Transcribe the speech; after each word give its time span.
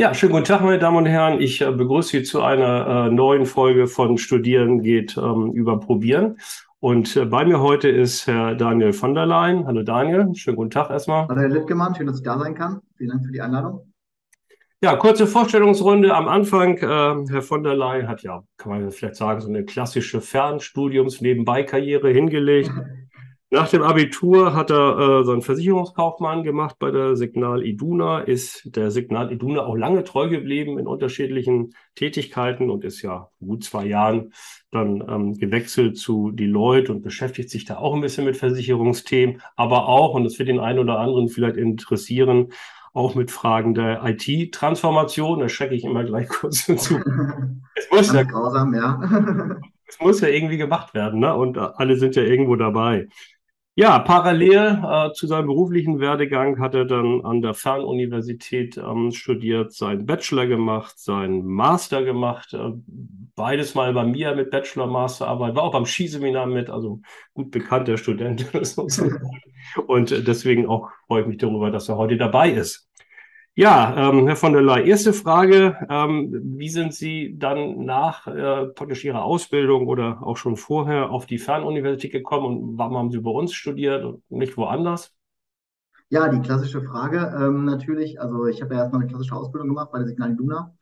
Ja, 0.00 0.14
schönen 0.14 0.30
guten 0.30 0.44
Tag, 0.44 0.60
meine 0.60 0.78
Damen 0.78 0.98
und 0.98 1.06
Herren. 1.06 1.40
Ich 1.40 1.60
äh, 1.60 1.72
begrüße 1.72 2.10
Sie 2.10 2.22
zu 2.22 2.40
einer 2.40 3.08
äh, 3.08 3.10
neuen 3.10 3.46
Folge 3.46 3.88
von 3.88 4.16
Studieren 4.16 4.80
geht 4.80 5.16
ähm, 5.16 5.50
über 5.50 5.80
Probieren. 5.80 6.38
Und 6.78 7.16
äh, 7.16 7.24
bei 7.24 7.44
mir 7.44 7.58
heute 7.58 7.88
ist 7.88 8.28
Herr 8.28 8.54
Daniel 8.54 8.92
von 8.92 9.12
der 9.12 9.26
Leyen. 9.26 9.66
Hallo 9.66 9.82
Daniel, 9.82 10.32
schönen 10.36 10.56
guten 10.56 10.70
Tag 10.70 10.90
erstmal. 10.90 11.26
Hallo 11.26 11.40
Herr 11.40 11.48
Littgemann, 11.48 11.96
schön, 11.96 12.06
dass 12.06 12.18
ich 12.18 12.22
da 12.22 12.38
sein 12.38 12.54
kann. 12.54 12.80
Vielen 12.96 13.10
Dank 13.10 13.26
für 13.26 13.32
die 13.32 13.40
Einladung. 13.40 13.92
Ja, 14.80 14.94
kurze 14.94 15.26
Vorstellungsrunde 15.26 16.14
am 16.14 16.28
Anfang. 16.28 16.76
Äh, 16.76 17.32
Herr 17.32 17.42
von 17.42 17.64
der 17.64 17.74
Leyen 17.74 18.06
hat 18.06 18.22
ja, 18.22 18.44
kann 18.56 18.70
man 18.70 18.92
vielleicht 18.92 19.16
sagen, 19.16 19.40
so 19.40 19.48
eine 19.48 19.64
klassische 19.64 20.20
Fernstudiums-Nebenbei-Karriere 20.20 22.10
hingelegt. 22.10 22.70
Nach 23.50 23.68
dem 23.68 23.82
Abitur 23.82 24.54
hat 24.54 24.70
er 24.70 24.98
äh, 24.98 25.24
so 25.24 25.32
einen 25.32 25.40
Versicherungskaufmann 25.40 26.42
gemacht 26.42 26.76
bei 26.78 26.90
der 26.90 27.16
Signal 27.16 27.64
Iduna, 27.64 28.20
ist 28.20 28.76
der 28.76 28.90
Signal 28.90 29.32
Iduna 29.32 29.64
auch 29.64 29.74
lange 29.74 30.04
treu 30.04 30.28
geblieben 30.28 30.78
in 30.78 30.86
unterschiedlichen 30.86 31.72
Tätigkeiten 31.94 32.68
und 32.68 32.84
ist 32.84 33.00
ja 33.00 33.30
gut 33.40 33.64
zwei 33.64 33.86
Jahren 33.86 34.34
dann 34.70 35.02
ähm, 35.08 35.38
gewechselt 35.38 35.96
zu 35.96 36.30
Deloitte 36.30 36.92
und 36.92 37.00
beschäftigt 37.00 37.48
sich 37.48 37.64
da 37.64 37.78
auch 37.78 37.94
ein 37.94 38.02
bisschen 38.02 38.26
mit 38.26 38.36
Versicherungsthemen, 38.36 39.40
aber 39.56 39.88
auch, 39.88 40.14
und 40.14 40.24
das 40.24 40.38
wird 40.38 40.50
den 40.50 40.60
einen 40.60 40.78
oder 40.78 40.98
anderen 40.98 41.28
vielleicht 41.28 41.56
interessieren, 41.56 42.48
auch 42.92 43.14
mit 43.14 43.30
Fragen 43.30 43.72
der 43.74 44.02
IT-Transformation. 44.04 45.40
Da 45.40 45.48
schrecke 45.48 45.74
ich 45.74 45.84
immer 45.84 46.04
gleich 46.04 46.28
kurz 46.28 46.66
zu. 46.66 47.00
Es 47.74 47.90
muss 47.90 48.12
ja, 48.12 48.24
grausam, 48.24 48.74
ja. 48.74 49.00
es 49.86 49.98
muss 50.00 50.20
ja 50.20 50.28
irgendwie 50.28 50.58
gemacht 50.58 50.92
werden, 50.92 51.20
ne? 51.20 51.34
Und 51.34 51.56
alle 51.56 51.96
sind 51.96 52.16
ja 52.16 52.22
irgendwo 52.22 52.56
dabei. 52.56 53.08
Ja, 53.78 54.00
parallel 54.00 54.82
äh, 54.84 55.12
zu 55.12 55.28
seinem 55.28 55.46
beruflichen 55.46 56.00
Werdegang 56.00 56.58
hat 56.58 56.74
er 56.74 56.84
dann 56.84 57.24
an 57.24 57.42
der 57.42 57.54
Fernuniversität 57.54 58.76
ähm, 58.76 59.12
studiert, 59.12 59.72
seinen 59.72 60.04
Bachelor 60.04 60.48
gemacht, 60.48 60.98
seinen 60.98 61.46
Master 61.46 62.02
gemacht, 62.02 62.54
äh, 62.54 62.72
beides 63.36 63.76
mal 63.76 63.92
bei 63.92 64.04
mir 64.04 64.34
mit 64.34 64.50
Bachelor-Masterarbeit, 64.50 65.54
war 65.54 65.62
auch 65.62 65.70
beim 65.70 65.86
Skiseminar 65.86 66.46
mit, 66.46 66.70
also 66.70 67.02
gut 67.34 67.52
bekannter 67.52 67.98
Student. 67.98 68.46
Und 69.86 70.10
äh, 70.10 70.24
deswegen 70.24 70.66
auch 70.66 70.90
freue 71.06 71.20
ich 71.20 71.28
mich 71.28 71.38
darüber, 71.38 71.70
dass 71.70 71.88
er 71.88 71.98
heute 71.98 72.16
dabei 72.16 72.50
ist. 72.50 72.87
Ja, 73.58 74.10
ähm, 74.10 74.28
Herr 74.28 74.36
von 74.36 74.52
der 74.52 74.62
Leyen, 74.62 74.86
erste 74.86 75.12
Frage. 75.12 75.76
Ähm, 75.90 76.30
wie 76.56 76.68
sind 76.68 76.94
Sie 76.94 77.34
dann 77.36 77.84
nach 77.84 78.28
äh, 78.28 78.66
praktisch 78.66 79.04
Ihrer 79.04 79.24
Ausbildung 79.24 79.88
oder 79.88 80.22
auch 80.22 80.36
schon 80.36 80.56
vorher 80.56 81.10
auf 81.10 81.26
die 81.26 81.38
Fernuniversität 81.38 82.12
gekommen 82.12 82.46
und 82.46 82.78
warum 82.78 82.96
haben 82.96 83.10
Sie 83.10 83.18
bei 83.18 83.32
uns 83.32 83.52
studiert 83.52 84.04
und 84.04 84.22
nicht 84.30 84.56
woanders? 84.56 85.12
Ja, 86.08 86.28
die 86.28 86.40
klassische 86.40 86.82
Frage 86.82 87.34
ähm, 87.36 87.64
natürlich. 87.64 88.20
Also 88.20 88.46
ich 88.46 88.62
habe 88.62 88.74
ja 88.74 88.82
erstmal 88.82 89.00
eine 89.00 89.10
klassische 89.10 89.34
Ausbildung 89.34 89.70
gemacht 89.70 89.90
bei 89.90 89.98
der 89.98 90.06
Signal 90.06 90.34
Iduna 90.34 90.72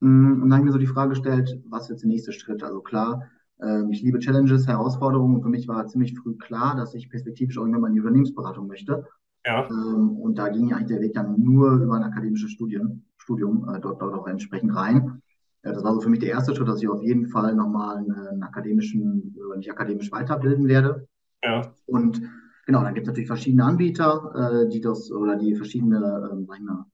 mm, 0.00 0.42
und 0.42 0.48
dann 0.48 0.52
habe 0.54 0.62
ich 0.62 0.66
mir 0.68 0.72
so 0.72 0.78
die 0.78 0.86
Frage 0.86 1.10
gestellt, 1.10 1.60
was 1.68 1.90
jetzt 1.90 2.00
der 2.00 2.08
nächste 2.08 2.32
Schritt? 2.32 2.62
Also 2.62 2.80
klar, 2.80 3.28
ähm, 3.60 3.90
ich 3.90 4.00
liebe 4.00 4.20
Challenges, 4.20 4.66
Herausforderungen 4.66 5.36
und 5.36 5.42
für 5.42 5.50
mich 5.50 5.68
war 5.68 5.86
ziemlich 5.86 6.18
früh 6.18 6.34
klar, 6.38 6.76
dass 6.76 6.94
ich 6.94 7.10
perspektivisch 7.10 7.58
auch 7.58 7.62
irgendwann 7.64 7.82
mal 7.82 7.88
in 7.88 7.94
die 7.96 8.00
Unternehmensberatung 8.00 8.68
möchte. 8.68 9.06
Ja. 9.44 9.68
Ähm, 9.68 10.16
und 10.18 10.38
da 10.38 10.48
ging 10.48 10.72
eigentlich 10.72 10.88
der 10.88 11.00
Weg 11.00 11.14
dann 11.14 11.40
nur 11.42 11.72
über 11.72 11.94
ein 11.96 12.02
akademisches 12.02 12.50
Studium, 12.50 13.02
Studium 13.18 13.68
äh, 13.68 13.80
dort, 13.80 14.00
dort 14.00 14.14
auch 14.14 14.26
entsprechend 14.26 14.74
rein. 14.74 15.22
Äh, 15.62 15.72
das 15.72 15.82
war 15.82 15.94
so 15.94 16.00
für 16.00 16.08
mich 16.08 16.20
der 16.20 16.30
erste 16.30 16.54
Schritt, 16.54 16.68
dass 16.68 16.82
ich 16.82 16.88
auf 16.88 17.02
jeden 17.02 17.26
Fall 17.26 17.54
nochmal 17.54 17.98
einen, 17.98 18.12
einen 18.12 18.42
akademischen, 18.42 19.34
äh, 19.54 19.58
nicht 19.58 19.70
akademisch 19.70 20.12
weiterbilden 20.12 20.68
werde. 20.68 21.08
Ja. 21.42 21.72
Und 21.86 22.22
genau, 22.66 22.82
dann 22.82 22.94
gibt 22.94 23.06
es 23.06 23.08
natürlich 23.08 23.28
verschiedene 23.28 23.64
Anbieter, 23.64 24.64
äh, 24.64 24.68
die 24.68 24.80
das 24.80 25.10
oder 25.10 25.36
die 25.36 25.54
verschiedene, 25.54 26.30
äh, 26.32 26.54
ich 26.54 26.62
mal, 26.62 26.86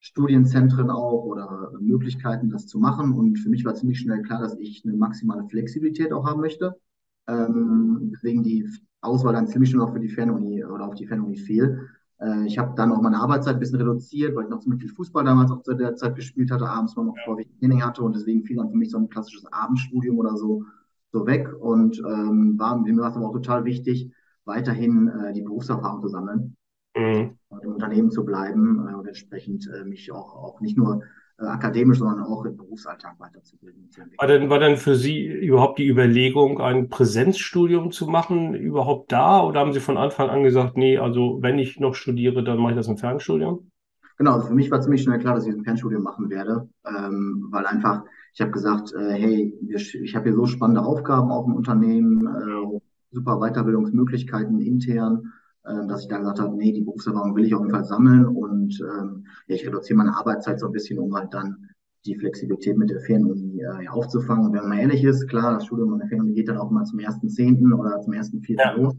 Studienzentren 0.00 0.90
auch 0.90 1.24
oder 1.24 1.72
Möglichkeiten, 1.80 2.50
das 2.50 2.66
zu 2.66 2.78
machen. 2.78 3.14
Und 3.14 3.38
für 3.38 3.48
mich 3.48 3.64
war 3.64 3.74
ziemlich 3.74 4.00
schnell 4.00 4.20
klar, 4.20 4.42
dass 4.42 4.54
ich 4.58 4.84
eine 4.84 4.94
maximale 4.94 5.48
Flexibilität 5.48 6.12
auch 6.12 6.26
haben 6.26 6.42
möchte. 6.42 6.78
Ähm, 7.26 8.10
deswegen 8.12 8.42
die 8.42 8.68
Auswahl 9.00 9.32
dann 9.32 9.48
ziemlich 9.48 9.70
schnell 9.70 9.80
auch 9.82 9.94
für 9.94 10.00
die 10.00 10.10
Fernuni 10.10 10.62
oder 10.62 10.86
auf 10.88 10.94
die 10.94 11.06
Fernuni 11.06 11.36
fiel. 11.38 11.88
Äh, 12.24 12.46
ich 12.46 12.58
habe 12.58 12.74
dann 12.76 12.92
auch 12.92 13.00
meine 13.00 13.20
Arbeitszeit 13.20 13.54
ein 13.54 13.60
bisschen 13.60 13.78
reduziert, 13.78 14.34
weil 14.34 14.44
ich 14.44 14.50
noch 14.50 14.60
ziemlich 14.60 14.80
viel 14.80 14.94
Fußball 14.94 15.24
damals 15.24 15.50
auch 15.50 15.62
zu 15.62 15.74
der 15.74 15.94
Zeit 15.96 16.16
gespielt 16.16 16.50
hatte, 16.50 16.68
abends 16.68 16.96
mal 16.96 17.04
noch 17.04 17.16
vor 17.24 17.38
ich 17.38 17.48
Training 17.58 17.84
hatte 17.84 18.02
und 18.02 18.16
deswegen 18.16 18.44
fiel 18.44 18.56
dann 18.56 18.70
für 18.70 18.76
mich 18.76 18.90
so 18.90 18.98
ein 18.98 19.08
klassisches 19.08 19.44
Abendstudium 19.52 20.18
oder 20.18 20.36
so, 20.36 20.64
so 21.12 21.26
weg 21.26 21.48
und 21.60 21.98
ähm, 21.98 22.58
war 22.58 22.76
mir 22.78 22.96
war 22.96 23.10
es 23.10 23.16
aber 23.16 23.28
auch 23.28 23.32
total 23.32 23.64
wichtig, 23.64 24.10
weiterhin 24.44 25.08
äh, 25.08 25.32
die 25.32 25.42
Berufserfahrung 25.42 26.00
zu 26.00 26.08
sammeln 26.08 26.56
mhm. 26.96 27.36
und 27.48 27.64
im 27.64 27.72
Unternehmen 27.72 28.10
zu 28.10 28.24
bleiben 28.24 28.86
äh, 28.88 28.94
und 28.94 29.06
entsprechend 29.06 29.68
äh, 29.68 29.84
mich 29.84 30.10
auch, 30.12 30.34
auch 30.34 30.60
nicht 30.60 30.76
nur 30.76 31.02
äh, 31.38 31.46
akademisch, 31.46 31.98
sondern 31.98 32.24
auch 32.24 32.44
im 32.44 32.56
Berufsalltag 32.56 33.18
weiterzubilden. 33.18 33.88
War 34.18 34.28
denn, 34.28 34.50
war 34.50 34.60
denn 34.60 34.76
für 34.76 34.94
Sie 34.94 35.26
überhaupt 35.26 35.78
die 35.78 35.88
Überlegung, 35.88 36.60
ein 36.60 36.88
Präsenzstudium 36.88 37.90
zu 37.90 38.06
machen, 38.06 38.54
überhaupt 38.54 39.10
da? 39.10 39.42
Oder 39.42 39.60
haben 39.60 39.72
Sie 39.72 39.80
von 39.80 39.96
Anfang 39.96 40.30
an 40.30 40.44
gesagt, 40.44 40.76
nee, 40.76 40.96
also 40.98 41.38
wenn 41.42 41.58
ich 41.58 41.80
noch 41.80 41.94
studiere, 41.94 42.44
dann 42.44 42.58
mache 42.58 42.72
ich 42.72 42.76
das 42.76 42.88
im 42.88 42.98
Fernstudium? 42.98 43.70
Genau, 44.16 44.34
also 44.34 44.46
für 44.46 44.54
mich 44.54 44.70
war 44.70 44.80
ziemlich 44.80 45.02
schnell 45.02 45.18
klar, 45.18 45.34
dass 45.34 45.46
ich 45.46 45.52
ein 45.52 45.64
Fernstudium 45.64 46.02
machen 46.02 46.30
werde, 46.30 46.68
ähm, 46.86 47.48
weil 47.50 47.66
einfach, 47.66 48.04
ich 48.32 48.40
habe 48.40 48.52
gesagt, 48.52 48.92
äh, 48.92 49.12
hey, 49.12 49.58
ich 49.74 50.14
habe 50.14 50.28
hier 50.28 50.34
so 50.34 50.46
spannende 50.46 50.82
Aufgaben 50.82 51.32
auch 51.32 51.48
im 51.48 51.54
Unternehmen, 51.54 52.26
äh, 52.26 52.80
super 53.10 53.40
Weiterbildungsmöglichkeiten 53.40 54.60
intern 54.60 55.32
dass 55.64 56.02
ich 56.02 56.08
da 56.08 56.18
gesagt 56.18 56.40
habe, 56.40 56.56
nee, 56.56 56.72
die 56.72 56.82
Berufserfahrung 56.82 57.34
will 57.34 57.44
ich 57.44 57.54
auf 57.54 57.62
jeden 57.62 57.72
Fall 57.72 57.84
sammeln 57.84 58.26
und 58.26 58.78
ähm, 58.80 59.26
ja, 59.46 59.54
ich 59.54 59.66
reduziere 59.66 59.96
meine 59.96 60.16
Arbeitszeit 60.16 60.60
so 60.60 60.66
ein 60.66 60.72
bisschen, 60.72 60.98
um 60.98 61.14
halt 61.14 61.32
dann 61.32 61.68
die 62.06 62.16
Flexibilität 62.16 62.76
mit 62.76 62.90
der 62.90 63.00
Fernuni 63.00 63.60
äh, 63.60 63.88
aufzufangen. 63.88 64.52
wenn 64.52 64.68
man 64.68 64.78
ehrlich 64.78 65.02
ist, 65.04 65.26
klar, 65.28 65.54
das 65.54 65.64
Studium 65.66 65.94
an 65.94 66.00
der 66.00 66.08
Fernuni 66.08 66.34
geht 66.34 66.48
dann 66.48 66.58
auch 66.58 66.70
mal 66.70 66.84
zum 66.84 66.98
ersten 66.98 67.28
Zehnten 67.28 67.72
oder 67.72 68.00
zum 68.00 68.12
ersten 68.12 68.42
Vierten 68.42 68.62
ja. 68.62 68.72
los. 68.76 68.94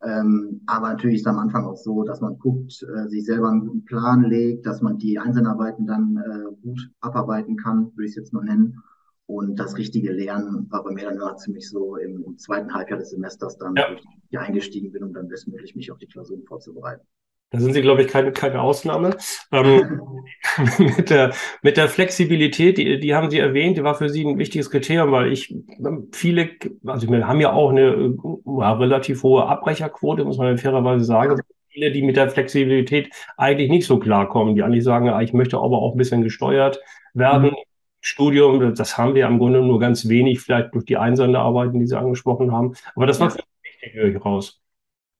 Ähm, 0.00 0.60
aber 0.66 0.90
natürlich 0.90 1.16
ist 1.16 1.22
es 1.22 1.26
am 1.26 1.38
Anfang 1.38 1.64
auch 1.64 1.76
so, 1.76 2.04
dass 2.04 2.20
man 2.20 2.38
guckt, 2.38 2.82
äh, 2.82 3.08
sich 3.08 3.24
selber 3.24 3.50
einen 3.50 3.66
guten 3.66 3.84
Plan 3.84 4.22
legt, 4.22 4.64
dass 4.64 4.80
man 4.80 4.96
die 4.96 5.18
Einzelarbeiten 5.18 5.86
dann 5.86 6.16
äh, 6.16 6.54
gut 6.62 6.90
abarbeiten 7.00 7.56
kann, 7.56 7.90
würde 7.94 8.04
ich 8.04 8.10
es 8.10 8.16
jetzt 8.16 8.32
mal 8.32 8.44
nennen. 8.44 8.80
Und 9.28 9.56
das 9.56 9.76
richtige 9.76 10.10
Lernen 10.10 10.66
war 10.70 10.82
bei 10.82 10.90
mir 10.90 11.04
dann 11.04 11.16
immer 11.16 11.36
ziemlich 11.36 11.68
so 11.68 11.96
im, 11.96 12.24
im 12.24 12.38
zweiten 12.38 12.72
Halbjahr 12.72 12.98
des 12.98 13.10
Semesters 13.10 13.58
dann, 13.58 13.76
ja. 13.76 13.90
wo 13.90 13.98
ich 14.30 14.38
eingestiegen 14.38 14.90
bin, 14.90 15.04
um 15.04 15.12
dann 15.12 15.28
bestmöglich 15.28 15.76
mich 15.76 15.92
auf 15.92 15.98
die 15.98 16.06
Klausuren 16.06 16.44
vorzubereiten. 16.44 17.06
Da 17.50 17.60
sind 17.60 17.74
Sie, 17.74 17.82
glaube 17.82 18.00
ich, 18.00 18.08
keine, 18.08 18.32
keine 18.32 18.62
Ausnahme. 18.62 19.18
Ähm, 19.52 20.00
mit, 20.78 21.10
der, 21.10 21.34
mit 21.60 21.76
der 21.76 21.88
Flexibilität, 21.88 22.78
die, 22.78 23.00
die 23.00 23.14
haben 23.14 23.28
Sie 23.30 23.38
erwähnt, 23.38 23.76
die 23.76 23.84
war 23.84 23.96
für 23.96 24.08
Sie 24.08 24.24
ein 24.24 24.38
wichtiges 24.38 24.70
Kriterium, 24.70 25.12
weil 25.12 25.30
ich 25.30 25.54
viele, 26.12 26.48
also 26.86 27.06
wir 27.10 27.28
haben 27.28 27.40
ja 27.40 27.52
auch 27.52 27.68
eine 27.68 28.16
ja, 28.46 28.72
relativ 28.72 29.22
hohe 29.22 29.44
Abbrecherquote, 29.44 30.24
muss 30.24 30.38
man 30.38 30.56
fairerweise 30.56 31.04
sagen. 31.04 31.38
Viele, 31.68 31.92
die 31.92 32.02
mit 32.02 32.16
der 32.16 32.30
Flexibilität 32.30 33.10
eigentlich 33.36 33.68
nicht 33.68 33.86
so 33.86 33.98
klarkommen, 33.98 34.54
die 34.54 34.62
eigentlich 34.62 34.84
sagen, 34.84 35.04
ja, 35.04 35.20
ich 35.20 35.34
möchte 35.34 35.58
aber 35.58 35.82
auch 35.82 35.92
ein 35.92 35.98
bisschen 35.98 36.22
gesteuert 36.22 36.80
werden. 37.12 37.50
Mhm. 37.50 37.56
Studium, 38.00 38.74
das 38.74 38.96
haben 38.96 39.14
wir 39.14 39.26
im 39.26 39.38
Grunde 39.38 39.60
nur 39.60 39.80
ganz 39.80 40.08
wenig, 40.08 40.40
vielleicht 40.40 40.74
durch 40.74 40.84
die 40.84 40.96
Einsendearbeiten, 40.96 41.80
die 41.80 41.86
Sie 41.86 41.98
angesprochen 41.98 42.52
haben. 42.52 42.74
Aber 42.94 43.06
das 43.06 43.18
war 43.20 43.26
mich 43.26 43.44
wichtig, 43.62 43.94
höre 43.94 44.08
ich 44.08 44.24
raus. 44.24 44.60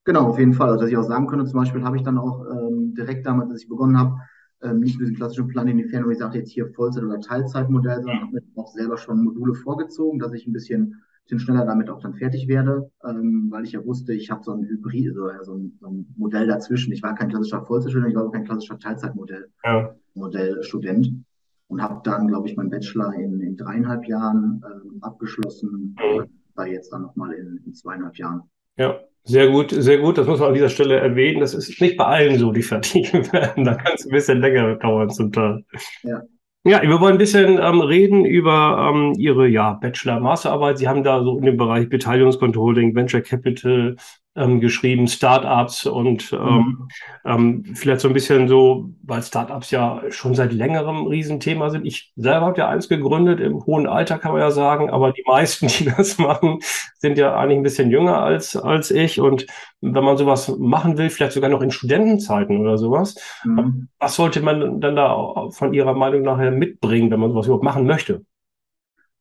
Genau, 0.05 0.29
auf 0.29 0.39
jeden 0.39 0.55
Fall. 0.55 0.71
Also, 0.71 0.83
dass 0.83 0.91
ich 0.91 0.97
auch 0.97 1.03
sagen 1.03 1.27
könnte, 1.27 1.45
zum 1.45 1.61
Beispiel 1.61 1.83
habe 1.83 1.97
ich 1.97 2.03
dann 2.03 2.19
auch 2.19 2.45
ähm, 2.51 2.95
direkt 2.95 3.27
damals, 3.27 3.51
als 3.51 3.63
ich 3.63 3.69
begonnen 3.69 3.99
habe, 3.99 4.17
ähm, 4.63 4.81
nicht 4.81 4.99
nur 4.99 5.09
den 5.09 5.17
klassischen 5.17 5.49
Plan 5.49 5.69
in 5.69 5.77
die 5.77 5.85
Ferne, 5.85 6.07
wo 6.07 6.11
ich 6.11 6.19
sagte, 6.19 6.39
jetzt 6.39 6.51
hier 6.51 6.73
Vollzeit- 6.73 7.05
oder 7.05 7.21
Teilzeitmodell, 7.21 8.03
sondern 8.03 8.23
habe 8.23 8.33
mir 8.33 8.43
auch 8.57 8.69
selber 8.69 8.97
schon 8.97 9.23
Module 9.23 9.55
vorgezogen, 9.55 10.19
dass 10.19 10.33
ich 10.33 10.47
ein 10.47 10.53
bisschen, 10.53 11.03
bisschen 11.25 11.41
schneller 11.41 11.67
damit 11.67 11.91
auch 11.91 12.01
dann 12.01 12.15
fertig 12.15 12.49
werde, 12.49 12.91
ähm, 13.05 13.49
weil 13.51 13.65
ich 13.65 13.73
ja 13.73 13.85
wusste, 13.85 14.15
ich 14.15 14.31
habe 14.31 14.43
so 14.43 14.53
ein 14.53 14.65
Hybrid, 14.65 15.15
so, 15.15 15.29
so, 15.43 15.55
ein, 15.55 15.79
so 15.81 15.89
ein 15.89 16.15
Modell 16.17 16.47
dazwischen. 16.47 16.93
Ich 16.93 17.03
war 17.03 17.15
kein 17.15 17.29
klassischer 17.29 17.65
Vollzeitstudent, 17.65 18.11
ich 18.11 18.17
war 18.17 18.27
auch 18.27 18.33
kein 18.33 18.45
klassischer 18.45 18.79
Teilzeitmodell, 18.79 19.51
ja. 19.65 19.95
Modellstudent 20.15 21.25
und 21.69 21.83
habe 21.83 22.01
dann, 22.05 22.27
glaube 22.29 22.49
ich, 22.49 22.57
meinen 22.57 22.71
Bachelor 22.71 23.15
in, 23.15 23.41
in 23.41 23.57
dreieinhalb 23.57 24.07
Jahren 24.07 24.63
ähm, 24.65 24.99
abgeschlossen. 25.01 25.97
Mhm. 25.99 26.25
Da 26.57 26.67
jetzt 26.67 26.93
dann 26.93 27.03
nochmal 27.03 27.33
in, 27.35 27.61
in 27.65 27.75
zweieinhalb 27.75 28.17
Jahren. 28.17 28.43
Ja, 28.77 28.99
sehr 29.25 29.49
gut, 29.51 29.71
sehr 29.71 29.99
gut. 29.99 30.19
Das 30.19 30.27
muss 30.27 30.41
man 30.41 30.49
an 30.49 30.55
dieser 30.55 30.71
Stelle 30.71 30.97
erwähnen. 30.97 31.41
Das 31.41 31.55
ist 31.55 31.81
nicht 31.81 31.97
bei 31.97 32.05
allen 32.05 32.39
so, 32.39 32.51
die 32.51 32.63
fertig 32.63 33.13
werden. 33.33 33.65
Da 33.65 33.75
kann 33.75 33.93
es 33.95 34.07
ein 34.07 34.11
bisschen 34.11 34.41
länger 34.41 34.77
dauern 34.77 35.11
zum 35.11 35.31
Teil. 35.31 35.65
Ja. 36.03 36.23
Ja, 36.65 36.83
wir 36.83 37.01
wollen 37.01 37.13
ein 37.13 37.19
bisschen 37.19 37.59
ähm, 37.63 37.81
reden 37.81 38.25
über 38.25 38.91
ähm, 38.93 39.15
Ihre 39.17 39.47
ja, 39.47 39.75
Bachelor-Masterarbeit. 39.75 40.77
Sie 40.79 40.89
haben 40.89 41.05
da 41.05 41.23
so 41.23 41.39
in 41.39 41.45
dem 41.45 41.57
Bereich 41.57 41.89
Beteiligungscontrolling, 41.89 42.95
Venture 42.95 43.23
Capital, 43.23 43.97
ähm, 44.37 44.61
geschrieben, 44.61 45.09
Startups 45.09 45.85
und 45.87 46.33
ähm, 46.33 46.39
mhm. 46.41 46.89
ähm, 47.25 47.65
vielleicht 47.75 48.01
so 48.01 48.09
ein 48.09 48.15
bisschen 48.15 48.47
so, 48.47 48.91
weil 49.03 49.23
Startups 49.23 49.71
ja 49.71 50.03
schon 50.11 50.35
seit 50.35 50.53
längerem 50.53 50.99
ein 50.99 51.07
Riesenthema 51.07 51.71
sind. 51.71 51.85
Ich 51.87 52.13
selber 52.15 52.47
habe 52.47 52.59
ja 52.59 52.69
eins 52.69 52.89
gegründet, 52.89 53.41
im 53.41 53.65
hohen 53.67 53.87
Alter 53.87 54.19
kann 54.19 54.33
man 54.33 54.41
ja 54.41 54.51
sagen, 54.51 54.91
aber 54.91 55.13
die 55.13 55.25
meisten, 55.27 55.67
die 55.79 55.87
das 55.87 56.19
machen, 56.19 56.61
sind 56.99 57.19
ja 57.19 57.37
eigentlich 57.37 57.59
ein 57.59 57.63
bisschen 57.65 57.91
jünger 57.91 58.23
als, 58.23 58.57
als 58.57 58.91
ich. 58.91 59.21
Und 59.21 59.47
wenn 59.81 60.05
man 60.05 60.17
sowas 60.17 60.57
machen 60.59 60.99
will, 60.99 61.11
vielleicht 61.11 61.33
sogar 61.33 61.51
noch 61.51 61.63
in 61.63 61.71
Studentenzeiten 61.71 62.59
oder 62.59 62.79
sowas, 62.79 63.17
mhm. 63.45 63.89
was 63.99 64.15
sollte 64.15 64.41
man 64.41 64.81
dann 64.81 64.95
da 64.95 65.49
von 65.51 65.75
Ihrer 65.75 65.95
Meinung 65.95 66.23
nachher 66.23 66.53
mitbringen, 66.53 67.11
wenn 67.11 67.21
man 67.21 67.33
sowas 67.33 67.47
überhaupt 67.47 67.65
machen 67.65 67.87
möchte? 67.87 68.25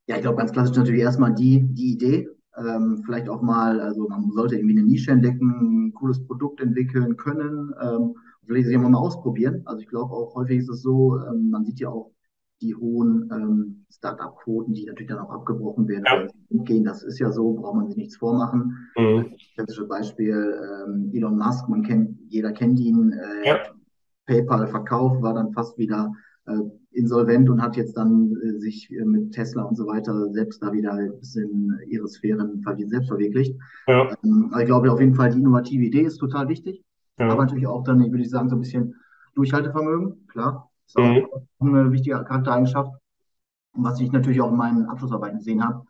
Ja, 0.08 0.16
ich 0.16 0.22
glaube, 0.22 0.38
ganz 0.38 0.54
klassisch 0.54 0.78
natürlich 0.78 1.02
erstmal 1.02 1.34
die, 1.34 1.62
die 1.62 1.92
Idee, 1.92 2.30
ähm, 2.58 3.02
vielleicht 3.06 3.30
auch 3.30 3.42
mal, 3.42 3.80
also 3.80 4.08
man 4.08 4.32
sollte 4.32 4.56
irgendwie 4.56 4.78
eine 4.78 4.88
Nische 4.88 5.12
entdecken, 5.12 5.88
ein 5.88 5.94
cooles 5.94 6.26
Produkt 6.26 6.62
entwickeln 6.62 7.18
können, 7.18 7.74
ähm, 7.82 8.16
vielleicht 8.46 8.68
sich 8.68 8.78
auch 8.78 8.82
mal 8.82 8.98
ausprobieren. 8.98 9.62
Also 9.66 9.82
ich 9.82 9.88
glaube 9.88 10.14
auch 10.14 10.36
häufig 10.36 10.60
ist 10.60 10.70
es 10.70 10.82
so, 10.82 11.20
ähm, 11.20 11.50
man 11.50 11.66
sieht 11.66 11.80
ja 11.80 11.90
auch 11.90 12.12
die 12.62 12.74
hohen 12.76 13.30
ähm, 13.32 13.86
Startup-Quoten, 13.92 14.74
die 14.74 14.86
natürlich 14.86 15.10
dann 15.10 15.20
auch 15.20 15.30
abgebrochen 15.30 15.88
werden, 15.88 16.30
ja. 16.50 16.64
gehen. 16.64 16.84
Das 16.84 17.04
ist 17.04 17.20
ja 17.20 17.32
so, 17.32 17.54
braucht 17.54 17.76
man 17.76 17.88
sich 17.88 17.98
nichts 17.98 18.18
vormachen. 18.18 18.90
Mhm. 18.98 19.34
Klassische 19.54 19.86
Beispiel 19.86 20.60
ähm, 20.88 21.12
Elon 21.14 21.38
Musk, 21.38 21.70
man 21.70 21.84
kennt, 21.84 22.18
jeder 22.30 22.52
kennt 22.52 22.80
ihn. 22.80 23.14
Äh, 23.14 23.48
ja. 23.48 23.58
PayPal-Verkauf 24.26 25.22
war 25.22 25.34
dann 25.34 25.54
fast 25.54 25.78
wieder 25.78 26.12
insolvent 26.92 27.50
und 27.50 27.62
hat 27.62 27.78
jetzt 27.78 27.96
dann 27.96 28.36
äh, 28.42 28.60
sich 28.60 28.92
äh, 28.92 29.06
mit 29.06 29.32
Tesla 29.34 29.64
und 29.64 29.76
so 29.76 29.86
weiter 29.86 30.32
selbst 30.32 30.62
da 30.64 30.72
wieder 30.72 30.94
ein 30.94 31.20
bisschen 31.20 31.80
ihre 31.88 32.08
Sphären 32.08 32.64
selbst 32.88 33.08
verwirklicht. 33.08 33.56
Ja. 33.88 34.10
Ähm, 34.24 34.50
aber 34.52 34.62
ich 34.62 34.68
glaube 34.68 34.92
auf 34.92 35.00
jeden 35.00 35.14
Fall, 35.14 35.30
die 35.30 35.40
innovative 35.40 35.84
Idee 35.84 36.02
ist 36.02 36.18
total 36.18 36.50
wichtig. 36.50 36.84
Ja. 37.20 37.30
Aber 37.30 37.44
natürlich 37.44 37.68
auch 37.68 37.84
dann, 37.84 38.00
würde 38.00 38.24
ich 38.24 38.30
sagen, 38.30 38.50
so 38.50 38.56
ein 38.56 38.62
bisschen 38.62 38.96
Durchhaltevermögen, 39.36 40.28
klar. 40.28 40.70
Ist 40.88 40.98
mhm. 40.98 41.26
auch 41.32 41.68
eine 41.68 41.92
wichtige 41.92 42.16
Charaktereigenschaft. 42.24 42.92
Und 43.74 43.84
was 43.84 44.00
ich 44.00 44.12
natürlich 44.12 44.42
auch 44.42 44.52
in 44.52 44.58
meinen 44.58 44.86
Abschlussarbeiten 44.86 45.40
gesehen 45.40 45.64
habe, 45.64 45.84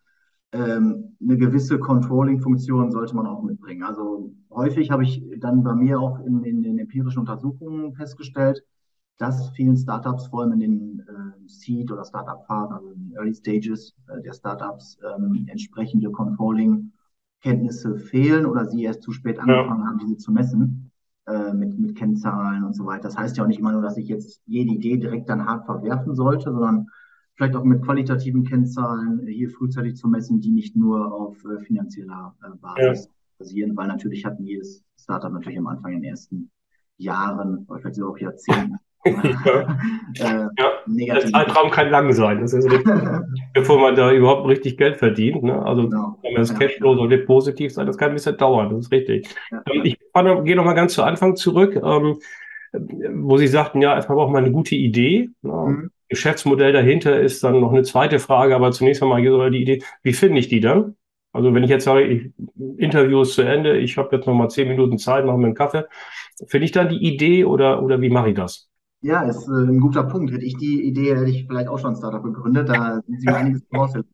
ähm, 0.51 1.15
eine 1.21 1.37
gewisse 1.37 1.79
Controlling-Funktion 1.79 2.91
sollte 2.91 3.15
man 3.15 3.27
auch 3.27 3.43
mitbringen. 3.43 3.83
Also 3.83 4.33
häufig 4.49 4.91
habe 4.91 5.03
ich 5.03 5.23
dann 5.39 5.63
bei 5.63 5.75
mir 5.75 5.99
auch 5.99 6.19
in, 6.19 6.43
in 6.43 6.63
den 6.63 6.79
empirischen 6.79 7.19
Untersuchungen 7.19 7.93
festgestellt, 7.93 8.63
dass 9.17 9.49
vielen 9.51 9.77
Startups, 9.77 10.27
vor 10.27 10.41
allem 10.41 10.53
in 10.53 10.59
den 10.59 10.99
äh, 10.99 11.47
Seed- 11.47 11.91
oder 11.91 12.05
Startup-Phasen, 12.05 12.73
also 12.73 12.89
in 12.91 13.09
den 13.09 13.15
Early 13.15 13.33
Stages 13.33 13.95
äh, 14.07 14.21
der 14.21 14.33
Startups, 14.33 14.99
ähm, 15.03 15.45
entsprechende 15.47 16.11
Controlling-Kenntnisse 16.11 17.97
fehlen 17.97 18.45
oder 18.45 18.65
sie 18.65 18.83
erst 18.83 19.01
zu 19.01 19.11
spät 19.11 19.39
angefangen 19.39 19.81
ja. 19.81 19.87
haben, 19.87 19.99
diese 19.99 20.17
zu 20.17 20.31
messen 20.31 20.91
äh, 21.25 21.53
mit, 21.53 21.79
mit 21.79 21.95
Kennzahlen 21.95 22.63
und 22.63 22.75
so 22.75 22.85
weiter. 22.85 23.03
Das 23.03 23.17
heißt 23.17 23.37
ja 23.37 23.43
auch 23.43 23.47
nicht 23.47 23.59
immer 23.59 23.71
nur, 23.71 23.81
dass 23.81 23.97
ich 23.97 24.07
jetzt 24.07 24.41
jede 24.45 24.71
Idee 24.71 24.97
direkt 24.97 25.29
dann 25.29 25.45
hart 25.45 25.65
verwerfen 25.65 26.15
sollte, 26.15 26.51
sondern 26.51 26.87
vielleicht 27.33 27.55
auch 27.55 27.63
mit 27.63 27.83
qualitativen 27.83 28.43
Kennzahlen 28.43 29.25
hier 29.25 29.49
frühzeitig 29.49 29.95
zu 29.95 30.07
messen, 30.07 30.41
die 30.41 30.51
nicht 30.51 30.75
nur 30.75 31.11
auf 31.11 31.43
äh, 31.45 31.59
finanzieller 31.59 32.35
äh, 32.43 32.55
Basis 32.57 33.05
ja. 33.05 33.11
basieren, 33.39 33.75
weil 33.75 33.87
natürlich 33.87 34.25
hatten 34.25 34.43
jedes 34.43 34.83
Startup 34.95 35.31
natürlich 35.31 35.57
am 35.57 35.67
Anfang 35.67 35.93
in 35.93 36.01
den 36.01 36.11
ersten 36.11 36.51
Jahren 36.97 37.65
oder 37.67 37.79
vielleicht 37.79 37.95
sogar 37.95 38.11
auch 38.11 38.17
Jahrzehnten 38.19 38.77
ja. 39.07 40.47
äh, 40.49 41.05
der 41.05 41.19
Zeitraum 41.27 41.71
kann 41.71 41.89
lang 41.89 42.11
sein. 42.13 42.41
Das 42.41 42.53
ist 42.53 42.69
richtig, 42.71 42.93
bevor 43.53 43.79
man 43.79 43.95
da 43.95 44.11
überhaupt 44.11 44.47
richtig 44.47 44.77
Geld 44.77 44.97
verdient. 44.97 45.43
Ne? 45.43 45.61
Also 45.65 45.89
genau. 45.89 46.19
das 46.35 46.53
Cashflow 46.57 46.95
sollte 46.95 47.19
positiv 47.19 47.73
sein. 47.73 47.87
Das 47.87 47.97
kann 47.97 48.09
ein 48.09 48.15
bisschen 48.15 48.37
dauern. 48.37 48.69
Das 48.69 48.85
ist 48.85 48.91
richtig. 48.91 49.27
Ja. 49.51 49.61
Ähm, 49.71 49.81
ich 49.83 49.97
gehe 50.43 50.55
noch 50.55 50.65
mal 50.65 50.73
ganz 50.73 50.93
zu 50.93 51.03
Anfang 51.03 51.35
zurück, 51.35 51.75
ähm, 51.75 52.19
wo 52.71 53.37
Sie 53.37 53.47
sagten, 53.47 53.81
ja, 53.81 53.95
erstmal 53.95 54.17
braucht 54.17 54.31
man 54.31 54.43
eine 54.43 54.53
gute 54.53 54.75
Idee. 54.75 55.29
Ne? 55.41 55.51
Mhm. 55.51 55.91
Geschäftsmodell 56.09 56.71
dahinter 56.71 57.19
ist 57.19 57.43
dann 57.43 57.59
noch 57.59 57.71
eine 57.71 57.83
zweite 57.83 58.19
Frage, 58.19 58.55
aber 58.55 58.71
zunächst 58.71 59.03
einmal 59.03 59.21
die 59.21 59.61
Idee, 59.61 59.83
wie 60.03 60.13
finde 60.13 60.39
ich 60.39 60.47
die 60.47 60.61
dann? 60.61 60.95
Also 61.33 61.53
wenn 61.53 61.63
ich 61.63 61.69
jetzt 61.69 61.83
sage, 61.83 62.03
ich, 62.03 62.31
Interview 62.77 63.21
ist 63.21 63.33
zu 63.33 63.41
Ende, 63.41 63.77
ich 63.77 63.97
habe 63.97 64.15
jetzt 64.15 64.25
noch 64.25 64.33
mal 64.33 64.49
zehn 64.49 64.67
Minuten 64.67 64.97
Zeit, 64.97 65.25
mache 65.25 65.37
mir 65.37 65.47
einen 65.47 65.55
Kaffee, 65.55 65.85
finde 66.47 66.65
ich 66.65 66.71
dann 66.71 66.89
die 66.89 67.03
Idee 67.03 67.45
oder, 67.45 67.83
oder 67.83 68.01
wie 68.01 68.09
mache 68.09 68.29
ich 68.29 68.35
das? 68.35 68.69
Ja, 69.07 69.21
ist 69.21 69.47
äh, 69.47 69.53
ein 69.53 69.79
guter 69.79 70.03
Punkt. 70.03 70.33
Hätte 70.33 70.43
ich 70.43 70.57
die 70.57 70.85
Idee, 70.85 71.15
hätte 71.15 71.29
ich 71.29 71.47
vielleicht 71.47 71.69
auch 71.69 71.79
schon 71.79 71.91
ein 71.91 71.95
Startup 71.95 72.21
gegründet. 72.21 72.67
Da 72.67 72.99
sind 73.07 73.21
Sie 73.21 73.25
mir 73.25 73.37
einiges 73.37 73.63
voraushelfen. 73.71 74.11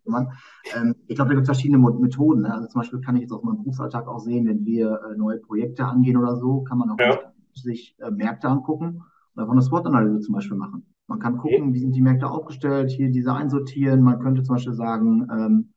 Ähm, 0.75 0.93
ich 1.07 1.15
glaube, 1.15 1.29
da 1.29 1.33
gibt 1.33 1.41
es 1.41 1.47
verschiedene 1.47 1.79
Methoden. 1.79 2.45
Also 2.45 2.67
zum 2.67 2.81
Beispiel 2.81 3.01
kann 3.01 3.15
ich 3.15 3.23
jetzt 3.23 3.31
aus 3.31 3.41
meinem 3.41 3.57
Berufsalltag 3.57 4.07
auch 4.07 4.19
sehen, 4.19 4.45
wenn 4.45 4.63
wir 4.65 4.99
äh, 5.09 5.17
neue 5.17 5.39
Projekte 5.39 5.85
angehen 5.85 6.15
oder 6.15 6.35
so, 6.35 6.61
kann 6.61 6.77
man 6.77 6.91
auch 6.91 6.99
ja. 6.99 7.17
sich 7.55 7.95
äh, 8.01 8.11
Märkte 8.11 8.47
angucken 8.47 9.01
und 9.33 9.41
einfach 9.41 9.53
eine 9.53 9.63
SWOT-Analyse 9.63 10.19
zum 10.19 10.35
Beispiel 10.35 10.57
machen. 10.57 10.85
Man 11.07 11.17
kann 11.17 11.39
gucken, 11.39 11.73
wie 11.73 11.79
sind 11.79 11.95
die 11.95 12.01
Märkte 12.01 12.29
aufgestellt, 12.29 12.91
hier 12.91 13.09
diese 13.09 13.33
einsortieren. 13.33 14.03
Man 14.03 14.19
könnte 14.19 14.43
zum 14.43 14.57
Beispiel 14.57 14.75
sagen, 14.75 15.27
ähm, 15.31 15.72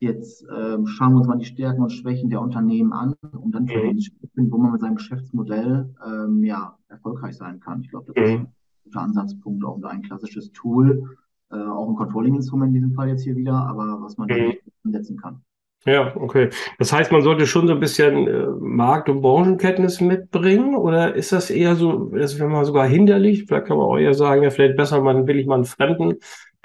Jetzt 0.00 0.46
ähm, 0.56 0.86
schauen 0.86 1.12
wir 1.12 1.18
uns 1.18 1.26
mal 1.26 1.38
die 1.38 1.44
Stärken 1.44 1.82
und 1.82 1.90
Schwächen 1.90 2.30
der 2.30 2.40
Unternehmen 2.40 2.92
an, 2.92 3.14
um 3.32 3.50
dann 3.50 3.66
für 3.66 3.78
mhm. 3.78 3.88
den 3.88 4.00
Schritt, 4.00 4.30
wo 4.34 4.58
man 4.58 4.72
mit 4.72 4.80
seinem 4.80 4.94
Geschäftsmodell 4.94 5.92
ähm, 6.06 6.44
ja, 6.44 6.76
erfolgreich 6.88 7.36
sein 7.36 7.58
kann. 7.58 7.80
Ich 7.82 7.90
glaube, 7.90 8.12
das 8.12 8.16
mhm. 8.16 8.22
ist 8.22 8.38
ein 8.38 8.52
guter 8.84 9.00
Ansatzpunkt, 9.00 9.64
auch 9.64 9.82
ein 9.82 10.02
klassisches 10.02 10.52
Tool, 10.52 11.16
äh, 11.50 11.56
auch 11.56 11.88
ein 11.88 11.96
Controlling-Instrument 11.96 12.68
in 12.68 12.74
diesem 12.74 12.94
Fall 12.94 13.08
jetzt 13.08 13.24
hier 13.24 13.34
wieder, 13.34 13.54
aber 13.54 14.00
was 14.00 14.16
man 14.16 14.28
mhm. 14.28 14.54
umsetzen 14.84 15.16
kann. 15.16 15.42
Ja, 15.84 16.14
okay. 16.16 16.50
Das 16.78 16.92
heißt, 16.92 17.12
man 17.12 17.22
sollte 17.22 17.46
schon 17.46 17.66
so 17.66 17.72
ein 17.72 17.80
bisschen 17.80 18.26
äh, 18.26 18.46
Markt- 18.60 19.08
und 19.08 19.20
Branchenkenntnis 19.20 20.00
mitbringen 20.00 20.74
oder 20.74 21.14
ist 21.14 21.32
das 21.32 21.50
eher 21.50 21.76
so, 21.76 22.10
das 22.10 22.38
wäre 22.38 22.48
mal 22.48 22.64
sogar 22.64 22.86
hinderlich? 22.86 23.44
Vielleicht 23.46 23.66
kann 23.66 23.76
man 23.78 23.86
auch 23.86 23.96
eher 23.96 24.14
sagen, 24.14 24.42
ja, 24.42 24.50
vielleicht 24.50 24.76
besser, 24.76 25.00
man 25.00 25.26
will 25.26 25.38
ich 25.38 25.46
mal 25.46 25.54
einen 25.54 25.64
Fremden 25.64 26.16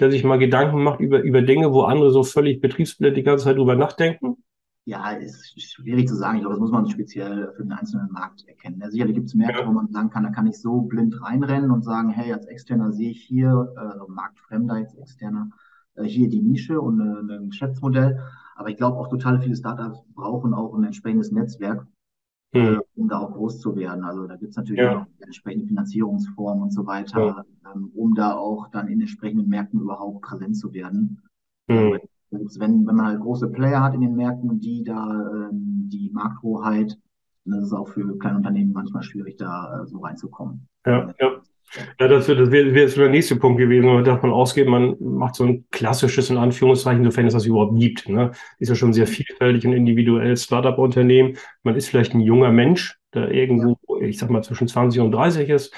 der 0.03 0.11
sich 0.11 0.25
mal 0.25 0.37
Gedanken 0.37 0.83
macht 0.83 0.99
über, 0.99 1.21
über 1.21 1.41
Dinge, 1.41 1.71
wo 1.71 1.83
andere 1.83 2.11
so 2.11 2.23
völlig 2.23 2.59
betriebsblind 2.59 3.15
die 3.15 3.23
ganze 3.23 3.45
Zeit 3.45 3.57
drüber 3.57 3.75
nachdenken? 3.75 4.35
Ja, 4.85 5.11
ist 5.11 5.61
schwierig 5.61 6.09
zu 6.09 6.15
sagen. 6.15 6.35
Ich 6.35 6.41
glaube, 6.41 6.55
das 6.55 6.59
muss 6.59 6.71
man 6.71 6.89
speziell 6.89 7.53
für 7.55 7.63
den 7.63 7.71
einzelnen 7.71 8.11
Markt 8.11 8.45
erkennen. 8.49 8.81
Ja, 8.81 8.91
sicherlich 8.91 9.15
gibt 9.15 9.27
es 9.27 9.33
Märkte, 9.33 9.61
ja. 9.61 9.67
wo 9.67 9.71
man 9.71 9.89
sagen 9.93 10.09
kann, 10.09 10.23
da 10.23 10.29
kann 10.29 10.45
ich 10.45 10.59
so 10.59 10.81
blind 10.81 11.21
reinrennen 11.21 11.71
und 11.71 11.85
sagen, 11.85 12.09
hey, 12.09 12.33
als 12.33 12.45
Externer 12.47 12.91
sehe 12.91 13.11
ich 13.11 13.23
hier, 13.23 13.71
also 13.77 14.07
Marktfremder 14.09 14.79
jetzt 14.79 14.97
Externer, 14.97 15.51
äh, 15.95 16.03
hier 16.03 16.27
die 16.27 16.41
Nische 16.41 16.81
und 16.81 16.99
äh, 16.99 17.35
ein 17.37 17.49
Geschäftsmodell. 17.49 18.19
Aber 18.55 18.69
ich 18.69 18.75
glaube 18.75 18.97
auch 18.97 19.07
total 19.07 19.39
viele 19.39 19.55
Startups 19.55 20.03
brauchen 20.15 20.53
auch 20.53 20.73
ein 20.73 20.83
entsprechendes 20.83 21.31
Netzwerk, 21.31 21.87
mhm. 22.53 22.81
um 22.95 23.07
da 23.07 23.19
auch 23.19 23.33
groß 23.33 23.59
zu 23.59 23.75
werden. 23.75 24.03
Also 24.03 24.27
da 24.27 24.35
gibt 24.35 24.51
es 24.51 24.57
natürlich 24.57 24.81
ja. 24.81 25.01
auch 25.01 25.05
entsprechende 25.19 25.67
Finanzierungsformen 25.67 26.63
und 26.63 26.71
so 26.71 26.85
weiter, 26.85 27.19
ja. 27.19 27.45
ähm, 27.73 27.91
um 27.95 28.13
da 28.13 28.33
auch 28.33 28.69
dann 28.69 28.87
in 28.87 29.01
entsprechenden 29.01 29.47
Märkten 29.49 29.81
überhaupt 29.81 30.21
präsent 30.21 30.57
zu 30.57 30.73
werden. 30.73 31.21
Mhm. 31.67 31.99
Wenn, 32.31 32.87
wenn 32.87 32.95
man 32.95 33.05
halt 33.05 33.21
große 33.21 33.49
Player 33.49 33.83
hat 33.83 33.93
in 33.93 34.01
den 34.01 34.15
Märkten, 34.15 34.59
die 34.59 34.83
da 34.83 35.49
ähm, 35.49 35.89
die 35.91 36.09
Markthoheit, 36.11 36.97
dann 37.45 37.59
ist 37.59 37.65
es 37.65 37.73
auch 37.73 37.89
für 37.89 38.17
kleine 38.17 38.37
Unternehmen 38.37 38.71
manchmal 38.73 39.03
schwierig, 39.03 39.37
da 39.37 39.81
äh, 39.81 39.85
so 39.85 39.99
reinzukommen. 39.99 40.67
Ja, 40.85 41.13
ja. 41.19 41.41
Ja, 41.99 42.07
das, 42.07 42.27
das 42.27 42.51
wäre 42.51 42.73
wär 42.73 42.87
der 42.87 43.09
nächste 43.09 43.35
Punkt 43.35 43.57
gewesen, 43.57 43.87
wo 43.87 43.93
man 43.93 44.03
davon 44.03 44.31
ausgeht, 44.31 44.67
man 44.67 44.95
macht 44.99 45.35
so 45.35 45.43
ein 45.45 45.65
klassisches, 45.71 46.29
in 46.29 46.37
Anführungszeichen, 46.37 47.03
sofern 47.03 47.27
es 47.27 47.33
das 47.33 47.45
überhaupt 47.45 47.79
gibt. 47.79 48.07
Ne? 48.09 48.31
Ist 48.59 48.69
ja 48.69 48.75
schon 48.75 48.93
sehr 48.93 49.07
vielfältig 49.07 49.65
und 49.65 49.73
individuell 49.73 50.37
Startup-Unternehmen. 50.37 51.37
Man 51.63 51.75
ist 51.75 51.89
vielleicht 51.89 52.13
ein 52.13 52.21
junger 52.21 52.51
Mensch, 52.51 52.97
der 53.13 53.31
irgendwo, 53.31 53.77
ich 54.01 54.17
sag 54.17 54.29
mal, 54.29 54.43
zwischen 54.43 54.67
20 54.67 55.01
und 55.01 55.11
30 55.11 55.49
ist, 55.49 55.73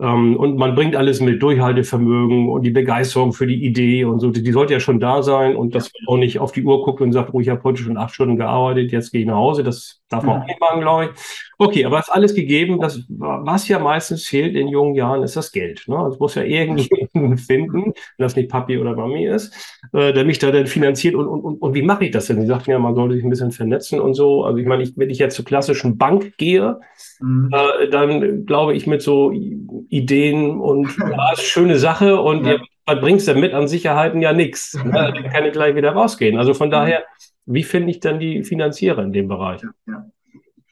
und 0.00 0.56
man 0.56 0.76
bringt 0.76 0.94
alles 0.94 1.20
mit 1.20 1.42
Durchhaltevermögen 1.42 2.48
und 2.48 2.62
die 2.62 2.70
Begeisterung 2.70 3.32
für 3.32 3.48
die 3.48 3.64
Idee 3.64 4.04
und 4.04 4.20
so. 4.20 4.30
Die, 4.30 4.52
sollte 4.52 4.72
ja 4.72 4.78
schon 4.78 5.00
da 5.00 5.24
sein 5.24 5.56
und 5.56 5.74
dass 5.74 5.90
man 5.92 6.14
auch 6.14 6.18
nicht 6.18 6.38
auf 6.38 6.52
die 6.52 6.62
Uhr 6.62 6.84
guckt 6.84 7.00
und 7.00 7.12
sagt, 7.12 7.30
oh, 7.32 7.40
ich 7.40 7.48
habe 7.48 7.64
heute 7.64 7.82
schon 7.82 7.96
acht 7.96 8.14
Stunden 8.14 8.36
gearbeitet, 8.36 8.92
jetzt 8.92 9.10
gehe 9.10 9.22
ich 9.22 9.26
nach 9.26 9.34
Hause. 9.34 9.64
Das 9.64 10.00
darf 10.08 10.22
man 10.22 10.42
auch 10.42 10.46
nicht 10.46 10.60
machen, 10.60 10.82
glaube 10.82 11.04
ich. 11.06 11.10
Okay, 11.58 11.84
aber 11.84 11.98
es 11.98 12.06
ist 12.06 12.14
alles 12.14 12.34
gegeben. 12.36 12.80
Das, 12.80 13.02
was 13.08 13.66
ja 13.66 13.80
meistens 13.80 14.24
fehlt 14.24 14.54
in 14.54 14.68
jungen 14.68 14.94
Jahren, 14.94 15.24
ist 15.24 15.34
das 15.34 15.50
Geld. 15.50 15.82
Ne? 15.88 15.96
Es 16.12 16.20
muss 16.20 16.36
ja 16.36 16.44
irgendjemanden 16.44 17.07
finden, 17.38 17.84
wenn 17.84 17.94
das 18.18 18.36
nicht 18.36 18.50
Papi 18.50 18.78
oder 18.78 18.94
Mami 18.94 19.26
ist, 19.26 19.54
äh, 19.92 20.12
der 20.12 20.24
mich 20.24 20.38
da 20.38 20.50
dann 20.50 20.66
finanziert. 20.66 21.14
Und, 21.14 21.26
und, 21.26 21.40
und, 21.40 21.56
und 21.62 21.74
wie 21.74 21.82
mache 21.82 22.04
ich 22.06 22.10
das 22.10 22.26
denn? 22.26 22.40
Sie 22.40 22.46
sagten 22.46 22.70
ja, 22.70 22.78
man 22.78 22.94
sollte 22.94 23.14
sich 23.14 23.24
ein 23.24 23.30
bisschen 23.30 23.50
vernetzen 23.50 24.00
und 24.00 24.14
so. 24.14 24.44
Also 24.44 24.58
ich 24.58 24.66
meine, 24.66 24.82
ich, 24.82 24.92
wenn 24.96 25.10
ich 25.10 25.18
jetzt 25.18 25.36
zur 25.36 25.44
klassischen 25.44 25.98
Bank 25.98 26.36
gehe, 26.36 26.78
mhm. 27.20 27.50
äh, 27.52 27.88
dann 27.88 28.46
glaube 28.46 28.74
ich 28.74 28.86
mit 28.86 29.02
so 29.02 29.32
Ideen 29.32 30.58
und 30.58 30.96
ja, 30.98 31.32
ist 31.32 31.42
schöne 31.42 31.78
Sache 31.78 32.20
und 32.20 32.46
ja. 32.46 32.58
was 32.86 33.00
bringst 33.00 33.28
du 33.28 33.34
damit 33.34 33.54
an 33.54 33.68
Sicherheiten 33.68 34.22
ja 34.22 34.32
nichts. 34.32 34.74
Ne? 34.74 34.92
Dann 35.14 35.30
kann 35.30 35.44
ich 35.44 35.52
gleich 35.52 35.74
wieder 35.74 35.92
rausgehen. 35.92 36.38
Also 36.38 36.54
von 36.54 36.70
daher, 36.70 37.04
wie 37.46 37.62
finde 37.62 37.90
ich 37.90 38.00
dann 38.00 38.18
die 38.18 38.44
Finanzierer 38.44 39.02
in 39.02 39.12
dem 39.12 39.28
Bereich? 39.28 39.62
Ja, 39.62 39.70
ja. 39.86 40.06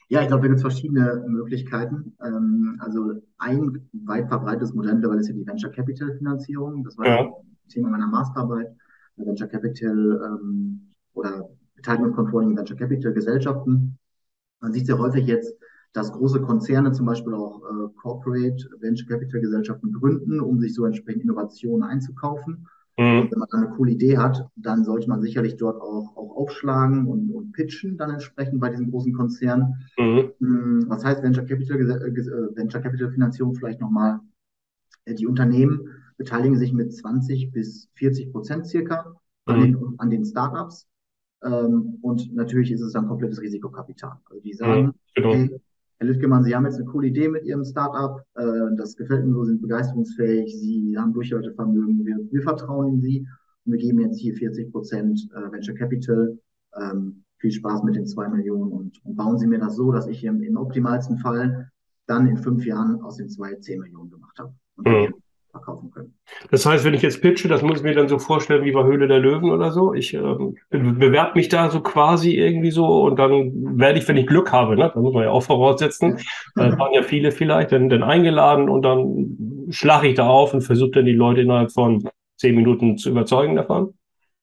Ich 0.09 0.29
glaube, 0.29 0.43
da 0.43 0.49
gibt 0.49 0.57
es 0.57 0.63
verschiedene 0.63 1.25
Möglichkeiten. 1.27 2.17
Ähm, 2.25 2.77
also 2.79 3.21
ein 3.39 3.89
weit 4.05 4.29
verbreitetes 4.29 4.73
Modell 4.73 4.95
mittlerweile 4.95 5.21
ist 5.21 5.29
ja 5.29 5.35
die 5.35 5.47
Venture 5.47 5.73
Capital 5.73 6.17
Finanzierung. 6.17 6.85
Das 6.85 6.97
war 6.97 7.07
ja. 7.07 7.31
Thema 7.69 7.91
meiner 7.91 8.07
Masterarbeit. 8.07 8.69
Venture 9.17 9.49
Capital 9.49 10.21
ähm, 10.25 10.93
oder 11.15 11.49
Beteiligungscontrolling 11.75 12.57
Venture 12.57 12.77
Capital 12.77 13.13
Gesellschaften 13.13 13.99
Man 14.61 14.73
sieht 14.73 14.87
sehr 14.87 14.99
häufig 14.99 15.27
jetzt, 15.27 15.55
dass 15.93 16.13
große 16.13 16.43
Konzerne 16.43 16.93
zum 16.93 17.07
Beispiel 17.07 17.35
auch 17.35 17.63
äh, 17.63 17.89
Corporate 17.97 18.69
Venture 18.79 19.09
Capital 19.09 19.41
Gesellschaften 19.41 19.93
gründen, 19.93 20.41
um 20.41 20.61
sich 20.61 20.75
so 20.75 20.85
entsprechend 20.85 21.23
Innovationen 21.25 21.83
einzukaufen. 21.83 22.69
Mhm. 22.99 23.29
Wenn 23.31 23.39
man 23.39 23.49
dann 23.51 23.65
eine 23.65 23.77
coole 23.77 23.93
Idee 23.93 24.17
hat, 24.17 24.49
dann 24.57 24.85
sollte 24.85 25.09
man 25.09 25.21
sicherlich 25.21 25.57
dort 25.57 25.81
auch, 25.81 26.17
auch 26.17 26.37
aufschlagen 26.37 27.07
und, 27.07 27.31
und 27.31 27.53
pitchen 27.53 27.99
dann 27.99 28.11
entsprechend 28.11 28.61
bei 28.61 28.71
diesen 28.71 28.91
großen 28.91 29.13
Konzernen. 29.13 29.87
Mhm. 29.99 30.33
Hm, 30.41 30.85
was 30.89 31.05
heißt 31.05 31.23
Venture 31.23 31.45
Capital, 31.45 31.79
äh, 31.79 32.57
Venture 32.57 32.81
Capital 32.81 33.11
Finanzierung 33.11 33.55
vielleicht 33.55 33.81
nochmal? 33.81 34.21
Äh, 35.05 35.15
die 35.15 35.27
Unternehmen 35.27 35.91
beteiligen 36.17 36.57
sich 36.57 36.73
mit 36.73 36.95
20 36.95 37.53
bis 37.53 37.91
40 37.95 38.33
Prozent 38.33 38.67
circa 38.67 39.15
an, 39.45 39.59
mhm. 39.59 39.63
den, 39.63 39.95
an 39.99 40.11
den 40.11 40.25
Startups. 40.25 40.87
Ähm, 41.45 41.99
und 42.01 42.35
natürlich 42.35 42.73
ist 42.73 42.81
es 42.81 42.93
dann 42.93 43.09
komplettes 43.09 43.41
Risikokapital. 43.41 44.19
Also 44.31 44.41
die 44.43 44.55
sagen, 44.55 44.87
mhm, 44.87 44.95
genau. 45.15 45.29
okay, 45.29 45.61
Herr 45.99 46.09
Lüttgemann, 46.09 46.45
Sie 46.45 46.55
haben 46.55 46.67
jetzt 46.67 46.77
eine 46.77 46.85
coole 46.85 47.09
Idee 47.09 47.29
mit 47.29 47.45
Ihrem 47.45 47.65
Startup. 47.65 48.21
Äh, 48.35 48.77
das 48.77 48.97
gefällt 48.97 49.25
mir 49.25 49.33
so, 49.33 49.45
sind 49.45 49.63
begeisterungsfähig. 49.63 50.55
Sie 50.59 50.97
haben 50.99 51.13
Durchhaltevermögen. 51.13 52.05
Wir, 52.05 52.19
wir 52.31 52.43
vertrauen 52.43 52.95
in 52.95 53.01
Sie. 53.01 53.27
Und 53.65 53.73
wir 53.73 53.79
geben 53.79 54.01
jetzt 54.01 54.19
hier 54.19 54.35
40 54.35 54.73
Prozent 54.73 55.29
äh, 55.35 55.51
Venture 55.51 55.75
Capital. 55.75 56.39
Ähm, 56.79 57.25
viel 57.39 57.53
Spaß 57.53 57.83
mit 57.83 57.97
den 57.97 58.07
zwei 58.07 58.29
Millionen 58.29 58.73
und, 58.73 59.05
und, 59.05 59.17
bauen 59.17 59.39
Sie 59.39 59.47
mir 59.47 59.59
das 59.59 59.77
so, 59.77 59.93
dass 59.93 60.07
ich 60.07 60.25
im, 60.25 60.43
im 60.43 60.57
optimalsten 60.57 61.19
Fall 61.19 61.71
dann 62.07 62.27
in 62.27 62.37
fünf 62.37 62.65
Jahren 62.65 63.01
aus 63.03 63.17
den 63.17 63.29
zwei 63.29 63.55
10 63.55 63.81
Millionen 63.81 64.11
gemacht 64.11 64.39
habe. 64.39 64.55
Mhm 64.77 65.15
verkaufen 65.57 65.91
können. 65.91 66.15
Das 66.51 66.67
heißt, 66.67 66.85
wenn 66.85 66.95
ich 66.95 67.03
jetzt 67.03 67.23
pitche, 67.23 67.49
das 67.49 67.63
muss 67.63 67.79
ich 67.79 67.83
mir 67.83 67.95
dann 67.95 68.09
so 68.09 68.19
vorstellen 68.19 68.65
wie 68.65 68.73
bei 68.73 68.85
Höhle 68.85 69.09
der 69.09 69.19
Löwen 69.19 69.51
oder 69.51 69.73
so. 69.73 69.95
Ich 69.95 70.15
ähm, 70.15 70.57
bewerbe 70.71 71.33
mich 71.35 71.49
da 71.49 71.71
so 71.71 71.81
quasi 71.81 72.35
irgendwie 72.35 72.71
so 72.71 73.03
und 73.05 73.19
dann 73.19 73.79
werde 73.79 73.99
ich, 73.99 74.09
wenn 74.09 74.17
ich 74.17 74.27
Glück 74.27 74.53
habe, 74.53 74.77
ne, 74.77 74.91
das 74.93 75.03
muss 75.03 75.15
man 75.15 75.25
ja 75.25 75.31
auch 75.31 75.43
voraussetzen, 75.43 76.19
äh, 76.57 76.79
waren 76.79 76.93
ja 76.93 77.03
viele 77.03 77.33
vielleicht 77.33 77.73
dann, 77.73 77.89
dann 77.89 78.03
eingeladen 78.03 78.69
und 78.69 78.83
dann 78.83 79.67
schlage 79.71 80.09
ich 80.09 80.15
da 80.15 80.27
auf 80.27 80.55
und 80.55 80.63
versuche 80.63 80.91
dann 80.91 81.07
die 81.07 81.13
Leute 81.13 81.41
innerhalb 81.43 81.73
von 81.73 82.09
zehn 82.37 82.55
Minuten 82.55 82.99
zu 82.99 83.11
überzeugen 83.11 83.57
davon. 83.57 83.95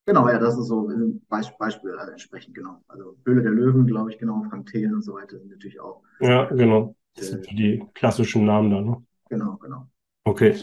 Genau, 0.06 0.28
ja, 0.28 0.38
das 0.38 0.58
ist 0.58 0.68
so 0.68 0.88
ein 0.90 1.22
Beispiel, 1.30 1.56
Beispiel 1.58 1.92
also 1.92 2.12
entsprechend, 2.12 2.56
genau. 2.56 2.82
Also 2.90 3.16
Höhle 3.26 3.42
der 3.42 3.52
Löwen, 3.52 3.88
glaube 3.88 4.12
ich, 4.12 4.18
genau, 4.18 4.44
Frank 4.50 4.66
Thelen 4.66 4.96
und 4.96 5.02
so 5.02 5.14
weiter 5.14 5.38
sind 5.38 5.50
natürlich 5.50 5.80
auch. 5.80 6.02
Ja, 6.20 6.46
genau. 6.46 6.96
Das 7.16 7.28
sind 7.28 7.50
die 7.52 7.84
klassischen 7.94 8.46
Namen 8.46 8.72
da, 8.72 8.82
ne? 8.82 8.98
Genau, 9.30 9.58
genau. 9.58 9.88
Okay. 10.26 10.56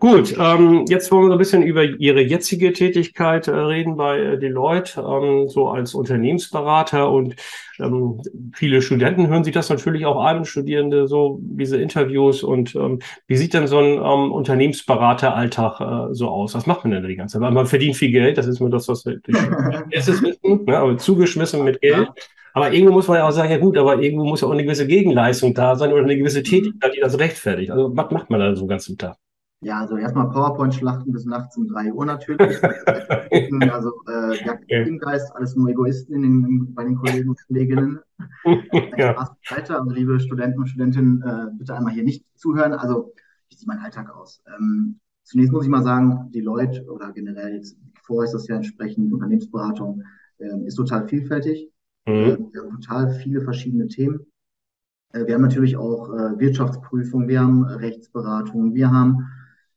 Gut, 0.00 0.36
ähm, 0.36 0.84
jetzt 0.88 1.12
wollen 1.12 1.22
wir 1.22 1.28
so 1.28 1.32
ein 1.34 1.38
bisschen 1.38 1.62
über 1.62 1.84
Ihre 1.84 2.20
jetzige 2.20 2.72
Tätigkeit 2.72 3.46
äh, 3.46 3.52
reden 3.52 3.96
bei 3.96 4.18
äh, 4.18 4.38
Deloitte, 4.38 5.00
ähm, 5.00 5.48
so 5.48 5.68
als 5.68 5.94
Unternehmensberater 5.94 7.10
und 7.10 7.36
ähm, 7.78 8.20
viele 8.52 8.82
Studenten 8.82 9.28
hören 9.28 9.44
sich 9.44 9.54
das 9.54 9.70
natürlich 9.70 10.04
auch 10.04 10.22
an, 10.22 10.44
Studierende, 10.44 11.06
so 11.06 11.38
diese 11.40 11.80
Interviews 11.80 12.42
und 12.42 12.74
ähm, 12.74 12.98
wie 13.28 13.36
sieht 13.36 13.54
denn 13.54 13.68
so 13.68 13.78
ein 13.78 13.92
ähm, 13.92 14.32
Unternehmensberateralltag 14.32 15.80
äh, 15.80 16.14
so 16.14 16.30
aus? 16.30 16.56
Was 16.56 16.66
macht 16.66 16.82
man 16.82 16.90
denn 16.90 17.02
da 17.02 17.08
die 17.08 17.16
ganze 17.16 17.34
Zeit? 17.34 17.42
Weil 17.42 17.52
man 17.52 17.66
verdient 17.66 17.96
viel 17.96 18.10
Geld, 18.10 18.38
das 18.38 18.48
ist 18.48 18.58
mir 18.58 18.70
das, 18.70 18.88
was 18.88 19.06
wir 19.06 19.20
wissen, 19.90 20.36
ne, 20.42 20.78
aber 20.78 20.98
zugeschmissen 20.98 21.62
mit 21.62 21.80
Geld. 21.80 22.08
Aber 22.56 22.72
irgendwo 22.72 22.94
muss 22.94 23.06
man 23.06 23.18
ja 23.18 23.28
auch 23.28 23.32
sagen, 23.32 23.50
ja 23.50 23.58
gut, 23.58 23.76
aber 23.76 24.00
irgendwo 24.00 24.24
muss 24.24 24.40
ja 24.40 24.48
auch 24.48 24.52
eine 24.52 24.64
gewisse 24.64 24.86
Gegenleistung 24.86 25.52
da 25.52 25.76
sein 25.76 25.92
oder 25.92 26.04
eine 26.04 26.16
gewisse 26.16 26.42
Tätigkeit, 26.42 26.94
die 26.96 27.00
das 27.00 27.18
rechtfertigt. 27.18 27.70
Also 27.70 27.94
was 27.94 28.10
macht 28.10 28.30
man 28.30 28.40
da 28.40 28.56
so 28.56 28.62
den 28.62 28.70
ganzen 28.70 28.96
Tag? 28.96 29.18
Ja, 29.60 29.80
also 29.80 29.98
erstmal 29.98 30.30
PowerPoint-Schlachten 30.30 31.12
bis 31.12 31.26
nachts 31.26 31.54
um 31.58 31.68
drei 31.68 31.92
Uhr 31.92 32.06
natürlich. 32.06 32.62
also 33.70 33.92
äh, 34.08 34.42
ja, 34.42 34.56
Teamgeist, 34.84 35.36
alles 35.36 35.54
nur 35.54 35.68
Egoisten 35.68 36.14
in 36.14 36.22
den, 36.22 36.74
bei 36.74 36.84
den 36.84 36.96
Kollegen 36.96 37.28
und 37.28 37.46
Kolleginnen. 37.46 37.98
ja. 38.96 39.28
weiter, 39.50 39.78
also 39.78 39.90
liebe 39.90 40.18
Studenten 40.18 40.60
und 40.60 40.68
Studentinnen, 40.68 41.20
äh, 41.20 41.58
bitte 41.58 41.74
einmal 41.74 41.92
hier 41.92 42.04
nicht 42.04 42.24
zuhören. 42.36 42.72
Also 42.72 43.12
wie 43.50 43.56
sieht 43.56 43.68
mein 43.68 43.80
Alltag 43.80 44.08
aus? 44.16 44.42
Ähm, 44.56 44.98
zunächst 45.24 45.52
muss 45.52 45.66
ich 45.66 45.70
mal 45.70 45.82
sagen, 45.82 46.30
die 46.32 46.40
Leute 46.40 46.86
oder 46.90 47.12
generell 47.12 47.56
jetzt 47.56 47.76
vorher 48.02 48.24
ist 48.24 48.32
das 48.32 48.48
ja 48.48 48.56
entsprechend 48.56 49.12
Unternehmensberatung, 49.12 50.02
äh, 50.38 50.64
ist 50.64 50.76
total 50.76 51.06
vielfältig. 51.06 51.70
Mhm. 52.06 52.14
Äh, 52.14 52.38
wir 52.52 52.62
haben 52.62 52.80
total 52.80 53.10
viele 53.10 53.40
verschiedene 53.42 53.88
Themen. 53.88 54.26
Äh, 55.12 55.26
wir 55.26 55.34
haben 55.34 55.42
natürlich 55.42 55.76
auch 55.76 56.08
äh, 56.10 56.38
Wirtschaftsprüfung, 56.38 57.28
wir 57.28 57.40
haben 57.40 57.64
Rechtsberatung, 57.64 58.74
wir 58.74 58.90
haben 58.90 59.26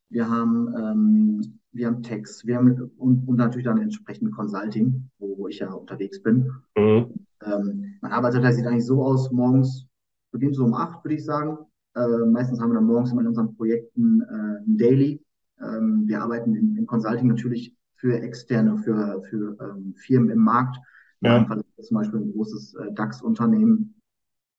wir 0.10 0.28
haben, 0.30 0.74
ähm, 0.76 1.60
wir 1.72 1.88
haben 1.88 2.02
Text, 2.02 2.46
wir 2.46 2.58
haben 2.58 2.92
und, 2.98 3.28
und 3.28 3.38
natürlich 3.38 3.66
dann 3.66 3.78
entsprechend 3.80 4.32
Consulting, 4.34 5.10
wo, 5.20 5.38
wo 5.38 5.48
ich 5.48 5.60
ja 5.60 5.72
unterwegs 5.72 6.22
bin. 6.22 6.52
Mhm. 6.76 7.14
Ähm, 7.46 7.96
mein 8.02 8.12
Arbeitstag 8.12 8.54
sieht 8.54 8.66
eigentlich 8.66 8.86
so 8.86 9.04
aus, 9.04 9.32
morgens 9.32 9.86
beginnt 10.32 10.56
so 10.56 10.66
um 10.66 10.74
acht, 10.74 11.04
würde 11.06 11.16
ich 11.16 11.26
sagen. 11.26 11.58
Äh, 11.96 12.26
meistens 12.26 12.60
haben 12.60 12.72
wir 12.72 12.76
dann 12.76 12.86
morgens 12.86 13.12
immer 13.12 13.22
in 13.22 13.28
unseren 13.28 13.56
Projekten 13.56 14.22
äh, 14.22 14.68
ein 14.68 14.78
Daily. 14.78 15.24
Ähm, 15.62 16.04
wir 16.08 16.22
arbeiten 16.22 16.56
im, 16.56 16.78
im 16.78 16.86
Consulting 16.86 17.28
natürlich 17.28 17.76
für 17.96 18.20
externe, 18.20 18.78
für, 18.78 19.22
für 19.30 19.58
ähm, 19.62 19.94
Firmen 19.96 20.30
im 20.32 20.40
Markt. 20.40 20.78
Ja. 21.22 21.46
Fall 21.46 21.62
zum 21.82 21.96
Beispiel 21.96 22.20
ein 22.20 22.32
großes 22.32 22.76
äh, 22.76 22.94
DAX-Unternehmen, 22.94 24.02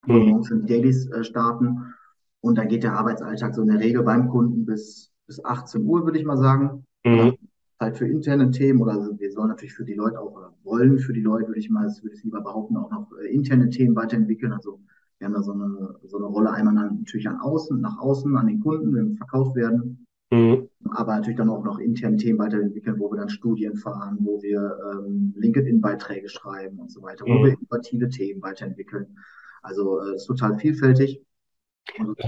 wo 0.06 0.14
wir 0.14 0.20
mhm. 0.20 0.28
morgens 0.28 0.50
in 0.50 0.66
Dailies 0.66 1.10
äh, 1.10 1.24
starten. 1.24 1.94
Und 2.40 2.56
dann 2.56 2.68
geht 2.68 2.82
der 2.82 2.94
Arbeitsalltag 2.94 3.54
so 3.54 3.62
in 3.62 3.68
der 3.68 3.80
Regel 3.80 4.02
beim 4.02 4.28
Kunden 4.28 4.64
bis 4.64 5.10
bis 5.30 5.44
18 5.44 5.86
Uhr, 5.86 6.04
würde 6.04 6.18
ich 6.18 6.24
mal 6.24 6.36
sagen. 6.36 6.84
Mhm. 7.04 7.34
Halt 7.78 7.96
für 7.96 8.06
interne 8.06 8.50
Themen 8.50 8.82
oder 8.82 8.92
also 8.92 9.18
wir 9.18 9.30
sollen 9.30 9.48
natürlich 9.48 9.74
für 9.74 9.84
die 9.84 9.94
Leute 9.94 10.20
auch, 10.20 10.32
oder 10.32 10.52
wollen 10.64 10.98
für 10.98 11.12
die 11.12 11.22
Leute, 11.22 11.46
würde 11.46 11.60
ich 11.60 11.70
mal, 11.70 11.84
das 11.84 12.02
würde 12.02 12.16
ich 12.16 12.24
lieber 12.24 12.40
behaupten, 12.40 12.76
auch 12.76 12.90
noch 12.90 13.08
äh, 13.22 13.32
interne 13.32 13.70
Themen 13.70 13.94
weiterentwickeln. 13.94 14.52
Also 14.52 14.80
wir 15.18 15.26
haben 15.26 15.34
da 15.34 15.42
so 15.42 15.52
eine, 15.52 15.94
so 16.02 16.16
eine 16.16 16.26
Rolle 16.26 16.50
einmal 16.50 16.74
natürlich 16.74 17.28
an 17.28 17.38
außen, 17.38 17.80
nach 17.80 17.98
außen, 17.98 18.36
an 18.36 18.48
den 18.48 18.60
Kunden, 18.60 18.92
wenn 18.92 19.10
wir 19.10 19.16
verkauft 19.18 19.54
werden. 19.54 20.04
Mhm. 20.30 20.68
Aber 20.92 21.14
natürlich 21.14 21.38
dann 21.38 21.50
auch 21.50 21.64
noch 21.64 21.78
interne 21.78 22.16
Themen 22.16 22.38
weiterentwickeln, 22.38 22.98
wo 22.98 23.10
wir 23.10 23.18
dann 23.18 23.28
Studien 23.28 23.76
fahren, 23.76 24.18
wo 24.20 24.40
wir 24.42 24.76
ähm, 24.92 25.34
LinkedIn-Beiträge 25.36 26.28
schreiben 26.28 26.78
und 26.78 26.90
so 26.90 27.02
weiter, 27.02 27.24
mhm. 27.26 27.30
wo 27.32 27.44
wir 27.44 27.52
innovative 27.52 28.08
Themen 28.08 28.40
weiterentwickeln. 28.42 29.16
Also 29.62 30.00
äh, 30.00 30.14
ist 30.14 30.26
total 30.26 30.58
vielfältig. 30.58 31.22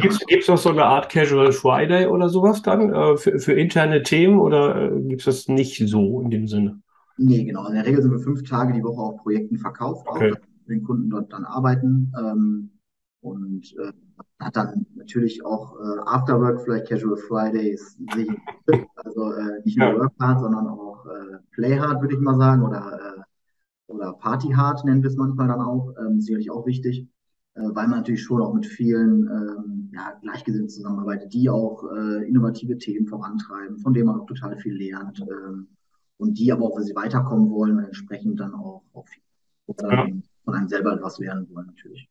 Gibt 0.01 0.43
es 0.43 0.49
noch 0.49 0.59
so 0.59 0.71
eine 0.71 0.85
Art 0.85 1.11
Casual 1.11 1.53
Friday 1.53 2.07
oder 2.07 2.29
sowas 2.29 2.63
dann 2.63 2.93
äh, 2.93 3.17
für, 3.17 3.39
für, 3.39 3.53
interne 3.53 4.03
Themen 4.03 4.41
oder 4.41 4.91
äh, 4.91 5.01
gibt 5.03 5.21
es 5.21 5.25
das 5.27 5.49
nicht 5.49 5.79
so 5.89 6.21
in 6.21 6.31
dem 6.31 6.49
Sinne? 6.49 6.81
Nee, 7.17 7.45
genau. 7.45 7.69
In 7.69 7.75
der 7.75 7.87
Regel 7.87 8.03
sind 8.03 8.11
wir 8.11 8.19
fünf 8.19 8.43
Tage 8.43 8.73
die 8.73 8.83
Woche 8.83 9.01
auf 9.01 9.23
Projekten 9.23 9.59
verkauft, 9.59 10.07
okay. 10.09 10.33
auch 10.33 10.67
den 10.69 10.83
Kunden 10.83 11.11
dort 11.11 11.33
dann 11.33 11.45
arbeiten. 11.45 12.13
Ähm, 12.19 12.71
und 13.21 13.73
äh, 13.79 13.93
hat 14.45 14.57
dann 14.57 14.87
natürlich 14.95 15.45
auch 15.45 15.79
äh, 15.79 15.99
Afterwork, 16.07 16.63
vielleicht 16.63 16.89
Casual 16.89 17.17
Fridays, 17.17 17.99
also 18.97 19.33
äh, 19.33 19.61
nicht 19.65 19.79
nur 19.79 19.89
ja. 19.89 19.99
Work 19.99 20.13
Hard, 20.21 20.41
sondern 20.41 20.69
auch 20.69 21.07
äh, 21.07 21.39
Play 21.53 21.79
Hard, 21.79 22.01
würde 22.01 22.15
ich 22.15 22.21
mal 22.21 22.37
sagen, 22.37 22.63
oder, 22.63 23.17
äh, 23.17 23.93
oder 23.93 24.13
Party 24.15 24.49
Hard 24.49 24.85
nennen 24.85 25.03
wir 25.03 25.11
es 25.11 25.17
manchmal 25.17 25.49
dann 25.49 25.61
auch, 25.61 25.95
ähm, 25.99 26.21
sicherlich 26.21 26.51
auch 26.51 26.67
wichtig. 26.67 27.09
Äh, 27.55 27.61
weil 27.75 27.87
man 27.89 27.99
natürlich 27.99 28.23
schon 28.23 28.41
auch 28.41 28.55
mit 28.55 28.67
vielen 28.67 29.29
ähm, 29.29 29.91
ja, 29.93 30.19
Gleichgesinnten 30.23 30.71
zusammenarbeitet, 30.71 31.35
die 31.35 31.51
auch 31.51 31.85
äh, 31.93 32.27
innovative 32.27 32.79
Themen 32.79 33.07
vorantreiben, 33.07 33.79
von 33.79 33.93
denen 33.93 34.07
man 34.07 34.21
auch 34.21 34.27
total 34.27 34.57
viel 34.57 34.75
lernt 34.75 35.21
ähm, 35.21 35.69
und 36.17 36.39
die 36.39 36.51
aber 36.51 36.65
auch, 36.65 36.77
wenn 36.79 36.85
sie 36.85 36.95
weiterkommen 36.95 37.51
wollen, 37.51 37.79
entsprechend 37.79 38.41
dann 38.41 38.55
auch, 38.55 38.83
auch 38.95 39.07
viel, 39.07 39.23
ja. 39.83 40.07
von 40.45 40.55
einem 40.55 40.69
selber 40.69 40.95
etwas 40.95 41.19
lernen 41.19 41.47
wollen 41.51 41.67
natürlich. 41.67 42.09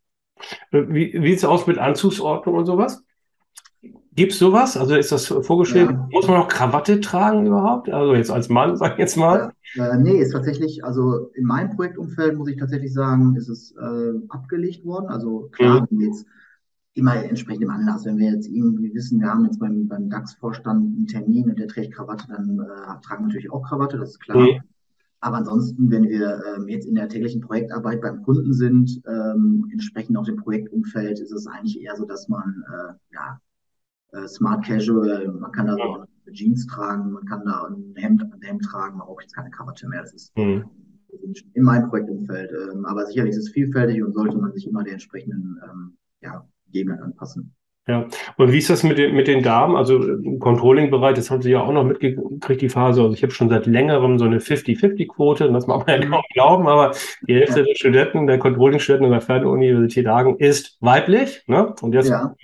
Wie, 0.71 1.13
wie 1.13 1.29
sieht 1.29 1.39
es 1.39 1.45
aus 1.45 1.67
mit 1.67 1.77
Anzugsordnung 1.77 2.55
und 2.55 2.65
sowas? 2.65 3.03
Gibt 4.13 4.33
es 4.33 4.39
sowas? 4.39 4.75
Also 4.75 4.95
ist 4.95 5.11
das 5.11 5.27
vorgeschrieben? 5.27 5.95
Ja. 5.95 6.07
Muss 6.11 6.27
man 6.27 6.37
noch 6.37 6.49
Krawatte 6.49 6.99
tragen 6.99 7.45
überhaupt? 7.45 7.89
Also 7.89 8.13
jetzt 8.13 8.29
als 8.29 8.49
Mann, 8.49 8.75
sag 8.77 8.93
ich 8.93 8.99
jetzt 8.99 9.15
mal. 9.15 9.53
Äh, 9.75 9.97
nee, 9.97 10.17
ist 10.17 10.33
tatsächlich, 10.33 10.83
also 10.83 11.31
in 11.33 11.45
meinem 11.45 11.75
Projektumfeld 11.75 12.37
muss 12.37 12.49
ich 12.49 12.57
tatsächlich 12.57 12.93
sagen, 12.93 13.35
ist 13.37 13.47
es 13.47 13.73
äh, 13.77 14.13
abgelegt 14.29 14.85
worden. 14.85 15.07
Also 15.07 15.49
klar, 15.53 15.87
mhm. 15.89 16.01
jetzt 16.01 16.25
immer 16.93 17.23
entsprechend 17.23 17.63
im 17.63 17.69
Anlass. 17.69 18.05
Wenn 18.05 18.17
wir 18.17 18.31
jetzt 18.31 18.49
irgendwie 18.49 18.93
wissen, 18.93 19.21
wir 19.21 19.27
haben 19.27 19.45
jetzt 19.45 19.59
beim, 19.59 19.87
beim 19.87 20.09
DAX-Vorstand 20.09 20.97
einen 20.97 21.07
Termin 21.07 21.49
und 21.49 21.57
der 21.57 21.69
trägt 21.69 21.93
Krawatte, 21.93 22.25
dann 22.27 22.59
äh, 22.59 23.01
tragen 23.01 23.23
wir 23.23 23.27
natürlich 23.27 23.51
auch 23.51 23.63
Krawatte, 23.63 23.97
das 23.97 24.11
ist 24.11 24.19
klar. 24.19 24.37
Mhm. 24.37 24.59
Aber 25.21 25.37
ansonsten, 25.37 25.91
wenn 25.91 26.09
wir 26.09 26.41
ähm, 26.45 26.67
jetzt 26.67 26.87
in 26.87 26.95
der 26.95 27.07
täglichen 27.07 27.41
Projektarbeit 27.41 28.01
beim 28.01 28.23
Kunden 28.23 28.53
sind, 28.53 29.01
ähm, 29.07 29.69
entsprechend 29.71 30.17
auch 30.17 30.25
dem 30.25 30.37
Projektumfeld, 30.37 31.19
ist 31.19 31.31
es 31.31 31.45
eigentlich 31.45 31.79
eher 31.79 31.95
so, 31.95 32.05
dass 32.05 32.27
man 32.27 32.63
äh, 32.67 32.93
ja, 33.13 33.39
äh, 34.13 34.27
Smart 34.27 34.65
Casual, 34.65 35.31
man 35.39 35.51
kann 35.51 35.67
da 35.67 35.75
so 35.75 35.93
eine 35.93 36.07
Jeans 36.33 36.65
tragen, 36.65 37.11
man 37.11 37.25
kann 37.25 37.45
da 37.45 37.65
ein 37.65 37.93
Hemd, 37.95 38.23
ein 38.23 38.41
Hemd 38.41 38.63
tragen, 38.63 38.97
man 38.97 39.05
braucht 39.05 39.21
jetzt 39.21 39.35
keine 39.35 39.51
Krawatte 39.51 39.87
mehr. 39.87 40.01
Das 40.01 40.13
ist 40.13 40.35
mhm. 40.35 40.65
in 41.53 41.63
meinem 41.63 41.89
Projektumfeld. 41.89 42.51
Ähm, 42.51 42.85
aber 42.85 43.05
sicherlich 43.05 43.35
ist 43.35 43.45
es 43.45 43.49
vielfältig 43.49 44.03
und 44.03 44.13
sollte 44.13 44.37
man 44.37 44.51
sich 44.53 44.67
immer 44.67 44.83
der 44.83 44.93
entsprechenden 44.93 45.59
ähm, 45.69 45.97
ja, 46.21 46.47
Gegebenheit 46.65 47.01
anpassen. 47.01 47.53
Ja, 47.87 48.05
und 48.37 48.51
wie 48.51 48.59
ist 48.59 48.69
das 48.69 48.83
mit 48.83 48.99
den, 48.99 49.15
mit 49.15 49.27
den 49.27 49.41
Damen? 49.41 49.75
Also 49.75 50.01
im 50.01 50.39
Controlling-Bereich, 50.39 51.15
das 51.15 51.31
haben 51.31 51.41
Sie 51.41 51.49
ja 51.49 51.61
auch 51.61 51.71
noch 51.71 51.83
mitgekriegt, 51.83 52.61
die 52.61 52.69
Phase. 52.69 53.01
Also 53.01 53.13
ich 53.13 53.23
habe 53.23 53.33
schon 53.33 53.49
seit 53.49 53.65
längerem 53.65 54.19
so 54.19 54.25
eine 54.25 54.37
50-50-Quote, 54.37 55.51
das 55.51 55.65
mag 55.65 55.87
man 55.87 56.01
ja 56.01 56.07
kaum 56.07 56.21
glauben, 56.33 56.67
aber 56.67 56.91
die 57.27 57.33
Hälfte 57.33 57.63
der 57.63 57.75
Studenten, 57.75 58.27
der 58.27 58.37
Controlling-Studenten 58.37 59.05
an 59.05 59.11
der 59.11 59.21
Fernuniversität 59.21 60.07
Hagen 60.07 60.37
ist 60.37 60.77
weiblich. 60.79 61.41
Ne? 61.47 61.73
Und 61.81 61.93
jetzt 61.93 62.09
ja. 62.09 62.35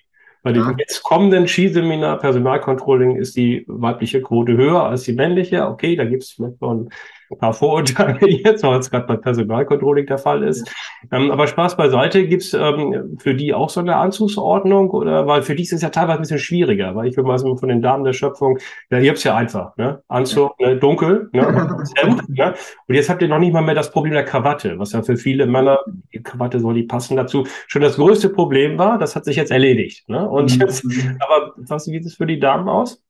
Bei 0.44 0.54
dem 0.54 0.64
ja. 0.64 0.76
jetzt 0.78 1.04
kommenden 1.04 1.48
Skiseminar 1.48 2.20
Personalcontrolling 2.20 3.18
ist 3.18 3.36
die 3.36 3.66
weibliche 3.68 4.22
Quote 4.22 4.56
höher 4.56 4.84
als 4.84 5.04
die 5.04 5.12
männliche. 5.12 5.68
Okay, 5.68 5.98
da 5.98 6.06
gibt 6.06 6.24
es 6.24 6.32
vielleicht 6.32 6.62
noch 6.62 6.72
ein 6.72 6.90
paar 7.36 7.54
Vorurteile 7.54 8.20
jetzt, 8.30 8.64
weil 8.64 8.80
es 8.80 8.90
gerade 8.90 9.08
bei 9.08 9.18
Personalcontrolling 9.18 10.06
der 10.06 10.18
Fall 10.18 10.44
ist. 10.44 10.70
Ähm, 11.12 11.32
aber 11.32 11.48
Spaß 11.48 11.78
beiseite, 11.78 12.28
gibt 12.28 12.44
es 12.44 12.54
ähm, 12.54 13.18
für 13.20 13.36
die 13.36 13.54
auch 13.54 13.70
so 13.70 13.80
eine 13.80 13.96
Anzugsordnung? 13.96 14.90
Oder 14.92 15.28
weil 15.28 15.42
für 15.42 15.56
die 15.56 15.64
ist 15.64 15.74
es 15.74 15.82
ja 15.82 15.90
teilweise 15.90 16.20
ein 16.20 16.22
bisschen 16.22 16.40
schwieriger, 16.40 16.96
weil 16.96 17.08
ich 17.08 17.18
würde 17.18 17.28
mal 17.28 17.38
sagen, 17.38 17.58
von 17.58 17.70
den 17.70 17.82
Damen 17.82 18.04
der 18.04 18.14
Schöpfung, 18.14 18.58
ja, 18.90 19.00
ihr 19.00 19.10
habt 19.10 19.18
es 19.18 19.24
ja 19.24 19.36
einfach, 19.36 19.76
ne? 19.78 20.02
Anzug, 20.08 20.54
ja. 20.60 20.70
ne? 20.70 20.78
dunkel, 20.78 21.30
ne? 21.34 21.86
Hemd, 21.96 22.30
ne? 22.30 22.54
Und 22.88 22.96
jetzt 22.96 23.10
habt 23.10 23.22
ihr 23.22 23.28
noch 23.28 23.40
nicht 23.40 23.54
mal 23.54 23.62
mehr 23.62 23.76
das 23.76 23.92
Problem 23.92 24.14
der 24.14 24.26
Krawatte, 24.26 24.80
was 24.80 24.94
ja 24.94 25.02
für 25.02 25.18
viele 25.18 25.46
Männer, 25.46 25.80
die 26.14 26.22
Krawatte 26.22 26.60
soll 26.60 26.74
die 26.74 26.84
passen 26.84 27.18
dazu, 27.18 27.46
schon 27.68 27.82
das 27.82 27.96
größte 27.96 28.30
Problem 28.30 28.78
war. 28.78 28.98
Das 28.98 29.16
hat 29.16 29.26
sich 29.26 29.36
jetzt 29.36 29.52
erledigt. 29.52 30.08
Ne? 30.10 30.28
Und 30.28 30.56
mhm. 30.56 30.62
jetzt, 30.62 30.86
aber 31.20 31.54
was, 31.58 31.88
wie 31.88 31.92
sieht 31.92 32.06
es 32.06 32.16
für 32.16 32.26
die 32.26 32.40
Damen 32.40 32.70
aus? 32.70 33.02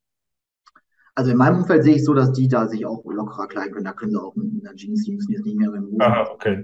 Also 1.18 1.32
in 1.32 1.36
meinem 1.36 1.56
Umfeld 1.62 1.82
sehe 1.82 1.96
ich 1.96 2.04
so, 2.04 2.14
dass 2.14 2.30
die 2.30 2.46
da 2.46 2.68
sich 2.68 2.86
auch 2.86 3.04
lockerer 3.04 3.48
kleiden 3.48 3.72
können. 3.72 3.84
Da 3.84 3.92
können 3.92 4.12
sie 4.12 4.22
auch 4.22 4.36
mit 4.36 4.64
einer 4.64 4.76
Jeans, 4.76 5.02
die 5.02 5.10
müssen 5.10 5.32
jetzt 5.32 5.44
nicht 5.44 5.58
mehr 5.58 5.68
mit 5.68 5.90
dem 5.90 6.00
Aha, 6.00 6.28
okay. 6.32 6.62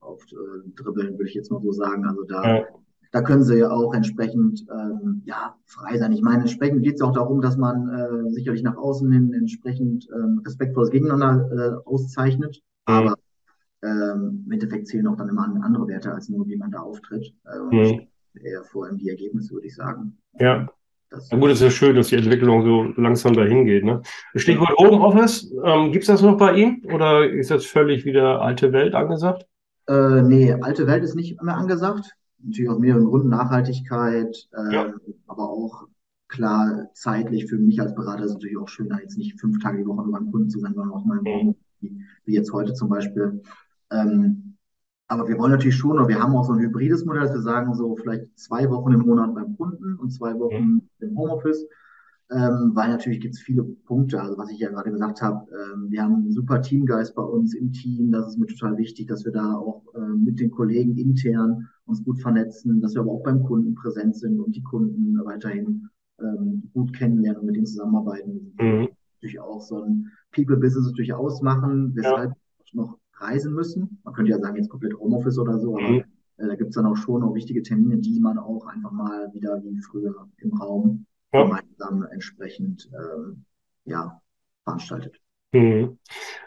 auf, 0.00 0.20
äh, 0.32 0.68
dribbeln, 0.74 1.12
würde 1.12 1.28
ich 1.28 1.36
jetzt 1.36 1.52
mal 1.52 1.60
so 1.60 1.70
sagen. 1.70 2.04
Also 2.04 2.24
da, 2.24 2.58
ja. 2.58 2.64
da 3.12 3.22
können 3.22 3.44
sie 3.44 3.60
ja 3.60 3.70
auch 3.70 3.94
entsprechend 3.94 4.66
ähm, 4.72 5.22
ja, 5.24 5.54
frei 5.66 5.98
sein. 5.98 6.10
Ich 6.10 6.20
meine, 6.20 6.40
entsprechend 6.40 6.82
geht 6.82 6.96
es 6.96 7.00
auch 7.00 7.12
darum, 7.12 7.40
dass 7.42 7.56
man 7.56 7.90
äh, 7.90 8.30
sicherlich 8.32 8.64
nach 8.64 8.76
außen 8.76 9.08
hin 9.12 9.32
entsprechend 9.34 10.08
ähm, 10.12 10.42
respektvolles 10.44 10.90
Gegeneinander 10.90 11.82
äh, 11.84 11.88
auszeichnet. 11.88 12.60
Mhm. 12.88 12.94
Aber 12.94 13.14
ähm, 13.84 14.42
im 14.46 14.50
Endeffekt 14.50 14.88
zählen 14.88 15.06
auch 15.06 15.16
dann 15.16 15.28
immer 15.28 15.44
andere 15.44 15.86
Werte, 15.86 16.12
als 16.12 16.28
nur 16.28 16.48
wie 16.48 16.56
man 16.56 16.72
da 16.72 16.80
auftritt. 16.80 17.32
Äh, 17.44 17.60
und 17.60 17.72
mhm. 17.72 18.08
eher 18.34 18.64
vor 18.64 18.86
allem 18.86 18.98
die 18.98 19.10
Ergebnisse, 19.10 19.52
würde 19.52 19.68
ich 19.68 19.76
sagen. 19.76 20.18
Ja. 20.40 20.66
Das 21.12 21.30
ja 21.30 21.36
gut, 21.36 21.50
es 21.50 21.60
ist 21.60 21.62
ja 21.62 21.70
schön, 21.70 21.94
dass 21.94 22.08
die 22.08 22.16
Entwicklung 22.16 22.64
so 22.64 23.00
langsam 23.00 23.34
dahin 23.34 23.66
geht. 23.66 23.84
Ne? 23.84 24.00
Stichwort 24.34 24.76
Homeoffice, 24.78 25.52
ähm, 25.64 25.92
gibt 25.92 26.04
es 26.04 26.08
das 26.08 26.22
noch 26.22 26.38
bei 26.38 26.54
Ihnen 26.54 26.84
oder 26.86 27.28
ist 27.28 27.50
jetzt 27.50 27.66
völlig 27.66 28.04
wieder 28.06 28.40
alte 28.40 28.72
Welt 28.72 28.94
angesagt? 28.94 29.46
Äh, 29.88 30.22
nee, 30.22 30.52
alte 30.52 30.86
Welt 30.86 31.04
ist 31.04 31.14
nicht 31.14 31.40
mehr 31.42 31.56
angesagt. 31.56 32.16
Natürlich 32.42 32.70
aus 32.70 32.78
mehreren 32.78 33.04
Gründen, 33.04 33.28
Nachhaltigkeit, 33.28 34.48
äh, 34.56 34.74
ja. 34.74 34.94
aber 35.26 35.50
auch 35.50 35.86
klar 36.28 36.88
zeitlich 36.94 37.46
für 37.46 37.58
mich 37.58 37.78
als 37.80 37.94
Berater 37.94 38.24
ist 38.24 38.30
es 38.30 38.34
natürlich 38.34 38.56
auch 38.56 38.68
schöner, 38.68 39.00
jetzt 39.02 39.18
nicht 39.18 39.38
fünf 39.38 39.62
Tage 39.62 39.78
die 39.78 39.86
Woche 39.86 40.08
beim 40.10 40.32
Kunden 40.32 40.48
zu 40.48 40.60
sein, 40.60 40.72
sondern 40.74 40.94
auch 40.94 41.04
mal 41.04 41.18
im 41.18 41.54
wie, 41.80 42.00
wie 42.24 42.34
jetzt 42.34 42.52
heute 42.52 42.72
zum 42.72 42.88
Beispiel. 42.88 43.42
Ähm, 43.90 44.51
aber 45.08 45.28
wir 45.28 45.38
wollen 45.38 45.52
natürlich 45.52 45.76
schon, 45.76 45.98
und 45.98 46.08
wir 46.08 46.20
haben 46.20 46.34
auch 46.34 46.44
so 46.44 46.52
ein 46.52 46.60
hybrides 46.60 47.04
Modell, 47.04 47.22
dass 47.22 47.34
wir 47.34 47.42
sagen, 47.42 47.74
so 47.74 47.96
vielleicht 47.96 48.38
zwei 48.38 48.68
Wochen 48.70 48.92
im 48.92 49.00
Monat 49.00 49.34
beim 49.34 49.56
Kunden 49.56 49.96
und 49.96 50.10
zwei 50.10 50.38
Wochen 50.38 50.64
mhm. 50.64 50.82
im 51.00 51.18
Homeoffice. 51.18 51.66
Ähm, 52.30 52.70
weil 52.74 52.88
natürlich 52.88 53.20
gibt 53.20 53.34
es 53.34 53.40
viele 53.40 53.62
Punkte, 53.62 54.20
also 54.20 54.38
was 54.38 54.50
ich 54.50 54.58
ja 54.58 54.70
gerade 54.70 54.90
gesagt 54.90 55.20
habe, 55.20 55.46
ähm, 55.52 55.90
wir 55.90 56.02
haben 56.02 56.14
einen 56.14 56.32
super 56.32 56.62
Teamgeist 56.62 57.14
bei 57.14 57.22
uns 57.22 57.54
im 57.54 57.72
Team, 57.72 58.10
das 58.10 58.28
ist 58.28 58.38
mir 58.38 58.46
total 58.46 58.78
wichtig, 58.78 59.06
dass 59.08 59.26
wir 59.26 59.32
da 59.32 59.54
auch 59.54 59.82
äh, 59.94 60.16
mit 60.16 60.40
den 60.40 60.50
Kollegen 60.50 60.96
intern 60.96 61.68
uns 61.84 62.02
gut 62.02 62.20
vernetzen, 62.20 62.80
dass 62.80 62.94
wir 62.94 63.02
aber 63.02 63.12
auch 63.12 63.22
beim 63.22 63.42
Kunden 63.42 63.74
präsent 63.74 64.16
sind 64.16 64.40
und 64.40 64.56
die 64.56 64.62
Kunden 64.62 65.18
weiterhin 65.24 65.90
ähm, 66.20 66.70
gut 66.72 66.94
kennenlernen 66.94 67.40
und 67.40 67.46
mit 67.46 67.56
denen 67.56 67.66
zusammenarbeiten. 67.66 68.54
Mhm. 68.58 68.88
Natürlich 69.16 69.40
auch 69.40 69.60
so 69.60 69.82
ein 69.82 70.10
People-Business 70.34 70.86
natürlich 70.86 71.12
ausmachen, 71.12 71.94
weshalb 71.94 72.30
ja. 72.30 72.36
noch 72.72 72.98
reisen 73.14 73.54
müssen. 73.54 74.00
Man 74.04 74.14
könnte 74.14 74.30
ja 74.30 74.38
sagen, 74.38 74.56
jetzt 74.56 74.70
komplett 74.70 74.94
Homeoffice 74.94 75.38
oder 75.38 75.58
so, 75.58 75.76
aber 75.76 75.88
mhm. 75.88 76.04
äh, 76.38 76.46
da 76.46 76.54
gibt 76.54 76.70
es 76.70 76.74
dann 76.74 76.86
auch 76.86 76.96
schon 76.96 77.20
noch 77.20 77.34
wichtige 77.34 77.62
Termine, 77.62 77.98
die 77.98 78.20
man 78.20 78.38
auch 78.38 78.66
einfach 78.66 78.92
mal 78.92 79.32
wieder 79.32 79.62
wie 79.62 79.78
früher 79.80 80.28
im 80.38 80.52
Raum 80.54 81.06
ja. 81.32 81.42
gemeinsam 81.44 82.06
entsprechend 82.10 82.90
ähm, 82.92 83.44
ja, 83.84 84.20
veranstaltet. 84.64 85.20
Mhm. 85.52 85.98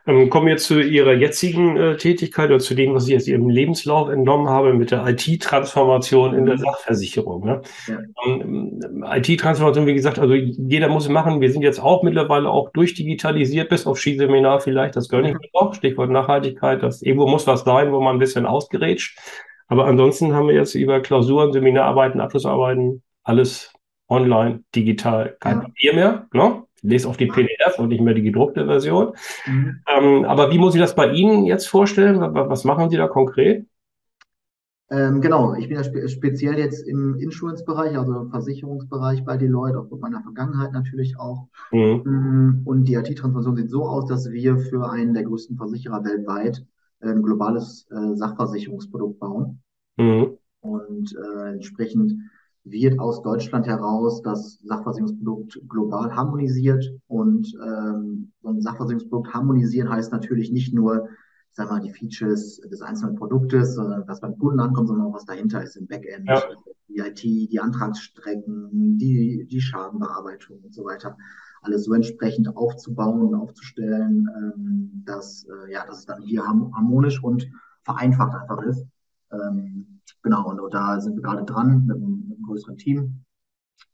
Ähm, 0.08 0.30
kommen 0.30 0.48
wir 0.48 0.58
zu 0.58 0.80
Ihrer 0.80 1.14
jetzigen 1.14 1.78
äh, 1.78 1.98
Tätigkeit 1.98 2.50
oder 2.50 2.60
zu 2.60 2.76
dem, 2.76 2.94
was 2.94 3.06
ich 3.06 3.14
jetzt 3.14 3.28
Ihrem 3.28 3.50
Lebenslauf 3.50 4.10
entnommen 4.10 4.50
habe 4.50 4.74
mit 4.74 4.92
der 4.92 5.06
IT-Transformation 5.08 6.36
in 6.36 6.46
der 6.46 6.56
mhm. 6.56 6.62
Sachversicherung. 6.62 7.46
Ne? 7.46 7.62
Ja. 7.88 7.98
Ähm, 8.26 9.04
IT-Transformation, 9.04 9.88
wie 9.88 9.96
gesagt, 9.96 10.20
also 10.20 10.34
jeder 10.34 10.90
muss 10.90 11.10
machen. 11.10 11.42
Wir 11.42 11.52
sind 11.52 11.64
jetzt 11.64 11.80
auch 11.80 12.04
mittlerweile 12.04 12.50
auch 12.50 12.70
durchdigitalisiert, 12.72 13.70
bis 13.70 13.88
auf 13.88 14.00
Skiseminar 14.00 14.60
vielleicht, 14.60 14.96
das 14.96 15.10
gönne 15.10 15.30
ich 15.30 15.34
mir 15.34 15.50
auch. 15.54 15.74
Stichwort 15.74 16.12
Nachhaltigkeit, 16.12 16.84
das 16.84 17.02
irgendwo 17.02 17.28
muss 17.28 17.48
was 17.48 17.64
sein, 17.64 17.92
wo 17.92 18.00
man 18.00 18.18
ein 18.18 18.20
bisschen 18.20 18.46
ausgerätscht. 18.46 19.18
Aber 19.68 19.86
ansonsten 19.86 20.34
haben 20.34 20.48
wir 20.48 20.56
jetzt 20.56 20.76
über 20.76 21.00
Klausuren, 21.00 21.52
Seminararbeiten, 21.52 22.22
Abschlussarbeiten 22.22 23.02
alles 23.24 23.74
online, 24.08 24.64
digital, 24.76 25.36
kein 25.40 25.58
ja. 25.58 25.64
Papier 25.64 25.94
mehr. 25.94 26.28
Ne? 26.32 26.64
Lese 26.86 27.08
auf 27.08 27.18
die 27.18 27.28
PDF 27.28 27.78
und 27.78 27.90
nicht 27.90 28.02
mehr 28.02 28.14
die 28.14 28.22
gedruckte 28.22 28.66
Version. 28.66 29.14
Mhm. 29.46 29.82
Ähm, 29.88 30.26
aber 30.26 30.52
wie 30.52 30.58
muss 30.58 30.76
ich 30.76 30.82
das 30.82 30.96
bei 30.96 31.12
Ihnen 31.12 31.46
jetzt 31.46 31.68
vorstellen? 31.68 32.20
Was 32.20 32.64
machen 32.64 32.90
Sie 32.90 32.98
da 32.98 33.08
konkret? 33.08 33.66
Ähm, 34.92 35.20
genau, 35.20 35.56
ich 35.56 35.68
bin 35.68 35.78
ja 35.78 35.84
spe 35.84 36.08
speziell 36.08 36.60
jetzt 36.60 36.88
im 36.88 37.16
Insurance-Bereich, 37.16 37.98
also 37.98 38.30
Versicherungsbereich 38.30 39.26
bei 39.26 39.36
Deloitte, 39.36 39.80
aufgrund 39.80 40.02
meiner 40.02 40.22
Vergangenheit 40.22 40.74
natürlich 40.74 41.18
auch. 41.18 41.48
Mhm. 41.72 42.02
Mm, 42.06 42.62
und 42.66 42.86
die 42.86 42.94
IT-Transformation 42.94 43.56
sieht 43.56 43.72
so 43.72 43.86
aus, 43.88 44.06
dass 44.06 44.30
wir 44.30 44.58
für 44.58 44.90
einen 44.90 45.16
der 45.16 45.24
größten 45.24 45.58
Versicherer 45.58 46.04
weltweit 46.04 46.64
ein 47.00 47.24
globales 47.24 47.88
äh, 47.92 48.16
Sachversicherungsprodukt 48.16 49.20
bauen. 49.20 49.62
Mhm. 49.98 50.38
Und 50.60 51.16
äh, 51.16 51.54
entsprechend 51.54 52.14
wird 52.66 53.00
aus 53.00 53.22
Deutschland 53.22 53.68
heraus 53.68 54.22
das 54.24 54.60
Sachversicherungsprodukt 54.64 55.62
global 55.70 56.14
harmonisiert. 56.16 56.84
Und 57.08 57.56
ähm, 57.64 58.32
so 58.42 58.50
ein 58.50 58.62
Sachversicherungsprodukt 58.62 59.34
harmonisieren 59.34 59.90
heißt 59.90 60.12
natürlich 60.12 60.52
nicht 60.52 60.74
nur, 60.74 61.08
sag 61.52 61.70
mal, 61.70 61.80
die 61.80 61.92
Features 61.92 62.60
des 62.60 62.82
einzelnen 62.82 63.16
Produktes, 63.16 63.76
sondern 63.76 64.08
was 64.08 64.20
beim 64.20 64.38
Kunden 64.38 64.60
ankommt, 64.60 64.88
sondern 64.88 65.08
auch 65.08 65.14
was 65.14 65.26
dahinter 65.26 65.64
ist 65.64 65.78
im 65.78 65.86
Backend, 65.86 66.28
ja. 66.28 66.42
die 66.90 66.98
IT, 66.98 67.24
die 67.52 67.60
Antragsstrecken, 67.60 68.98
die, 68.98 69.46
die 69.50 69.62
Schadenbearbeitung 69.62 70.60
und 70.64 70.74
so 70.74 70.86
weiter. 70.86 71.16
Alles 71.62 71.86
so 71.86 71.94
entsprechend 71.94 72.56
aufzubauen 72.58 73.22
und 73.22 73.36
aufzustellen, 73.36 74.28
ähm, 74.38 75.04
dass, 75.06 75.46
äh, 75.46 75.72
ja, 75.72 75.86
dass 75.86 76.00
es 76.00 76.06
dann 76.06 76.22
hier 76.22 76.44
harmonisch 76.44 77.24
und 77.24 77.48
vereinfacht 77.84 78.34
einfach 78.34 78.64
ist. 78.64 78.86
Ähm, 79.32 79.95
genau, 80.22 80.50
und 80.50 80.74
da 80.74 81.00
sind 81.00 81.16
wir 81.16 81.24
gerade 81.24 81.44
dran 81.44 81.86
mit 81.86 81.98
einem, 81.98 82.26
mit 82.28 82.38
einem 82.38 82.46
größeren 82.46 82.78
Team. 82.78 83.26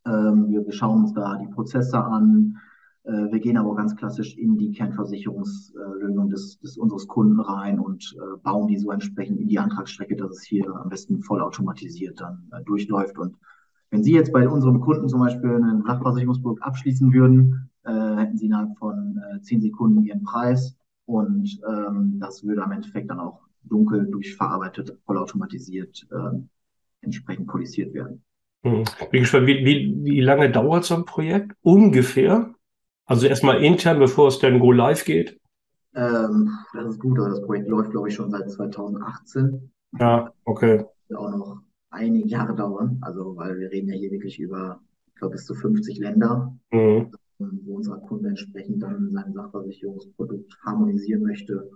Ähm, 0.05 0.49
wir, 0.49 0.65
wir, 0.65 0.73
schauen 0.73 1.01
uns 1.01 1.13
da 1.13 1.37
die 1.37 1.47
Prozesse 1.47 2.03
an. 2.03 2.57
Äh, 3.03 3.31
wir 3.31 3.39
gehen 3.39 3.57
aber 3.57 3.75
ganz 3.75 3.95
klassisch 3.95 4.35
in 4.37 4.57
die 4.57 4.71
Kernversicherungslösung 4.71 6.29
des, 6.29 6.59
des 6.59 6.77
unseres 6.77 7.07
Kunden 7.07 7.39
rein 7.39 7.79
und 7.79 8.15
äh, 8.17 8.37
bauen 8.43 8.67
die 8.67 8.77
so 8.77 8.91
entsprechend 8.91 9.39
in 9.39 9.47
die 9.47 9.59
Antragsstrecke, 9.59 10.15
dass 10.15 10.31
es 10.31 10.43
hier 10.43 10.67
am 10.75 10.89
besten 10.89 11.21
vollautomatisiert 11.21 12.19
dann 12.19 12.49
äh, 12.51 12.63
durchläuft. 12.63 13.17
Und 13.17 13.35
wenn 13.89 14.03
Sie 14.03 14.13
jetzt 14.13 14.31
bei 14.31 14.47
unserem 14.47 14.81
Kunden 14.81 15.09
zum 15.09 15.19
Beispiel 15.19 15.51
ein 15.51 15.83
Sachversicherungsprodukt 15.83 16.63
abschließen 16.63 17.13
würden, 17.13 17.69
äh, 17.83 17.91
hätten 17.91 18.37
Sie 18.37 18.45
innerhalb 18.45 18.77
von 18.77 19.17
äh, 19.17 19.41
zehn 19.41 19.61
Sekunden 19.61 20.03
Ihren 20.03 20.23
Preis 20.23 20.75
und 21.05 21.59
ähm, 21.67 22.19
das 22.19 22.43
würde 22.43 22.63
am 22.63 22.71
Endeffekt 22.71 23.09
dann 23.09 23.19
auch 23.19 23.41
dunkel 23.63 24.09
durchverarbeitet, 24.09 24.97
vollautomatisiert 25.05 26.07
äh, 26.11 26.37
entsprechend 27.01 27.47
polisiert 27.47 27.93
werden. 27.93 28.23
Hm. 28.63 28.83
Wie, 29.11 29.65
wie, 29.65 30.03
wie 30.03 30.21
lange 30.21 30.51
dauert 30.51 30.85
so 30.85 30.95
ein 30.95 31.05
Projekt? 31.05 31.53
Ungefähr? 31.61 32.53
Also 33.05 33.27
erstmal 33.27 33.63
intern, 33.63 33.99
bevor 33.99 34.27
es 34.27 34.39
dann 34.39 34.59
Go 34.59 34.71
Live 34.71 35.03
geht? 35.03 35.39
Ähm, 35.95 36.51
das 36.73 36.93
ist 36.93 36.99
gut, 36.99 37.19
aber 37.19 37.29
das 37.29 37.41
Projekt 37.41 37.67
läuft, 37.67 37.91
glaube 37.91 38.07
ich, 38.07 38.15
schon 38.15 38.31
seit 38.31 38.49
2018. 38.49 39.71
Ja, 39.99 40.31
okay. 40.45 40.85
Wird 41.07 41.19
auch 41.19 41.29
noch 41.31 41.61
einige 41.89 42.27
Jahre 42.27 42.55
dauern, 42.55 42.99
also 43.01 43.35
weil 43.35 43.59
wir 43.59 43.71
reden 43.71 43.89
ja 43.89 43.95
hier 43.95 44.11
wirklich 44.11 44.39
über, 44.39 44.79
ich 45.07 45.15
glaube, 45.15 45.33
bis 45.33 45.45
zu 45.45 45.55
50 45.55 45.99
Länder, 45.99 46.55
mhm. 46.71 47.11
wo 47.37 47.75
unser 47.75 47.97
Kunde 47.97 48.29
entsprechend 48.29 48.81
dann 48.81 49.09
sein 49.11 49.33
Sachversicherungsprodukt 49.33 50.57
harmonisieren 50.63 51.23
möchte 51.23 51.69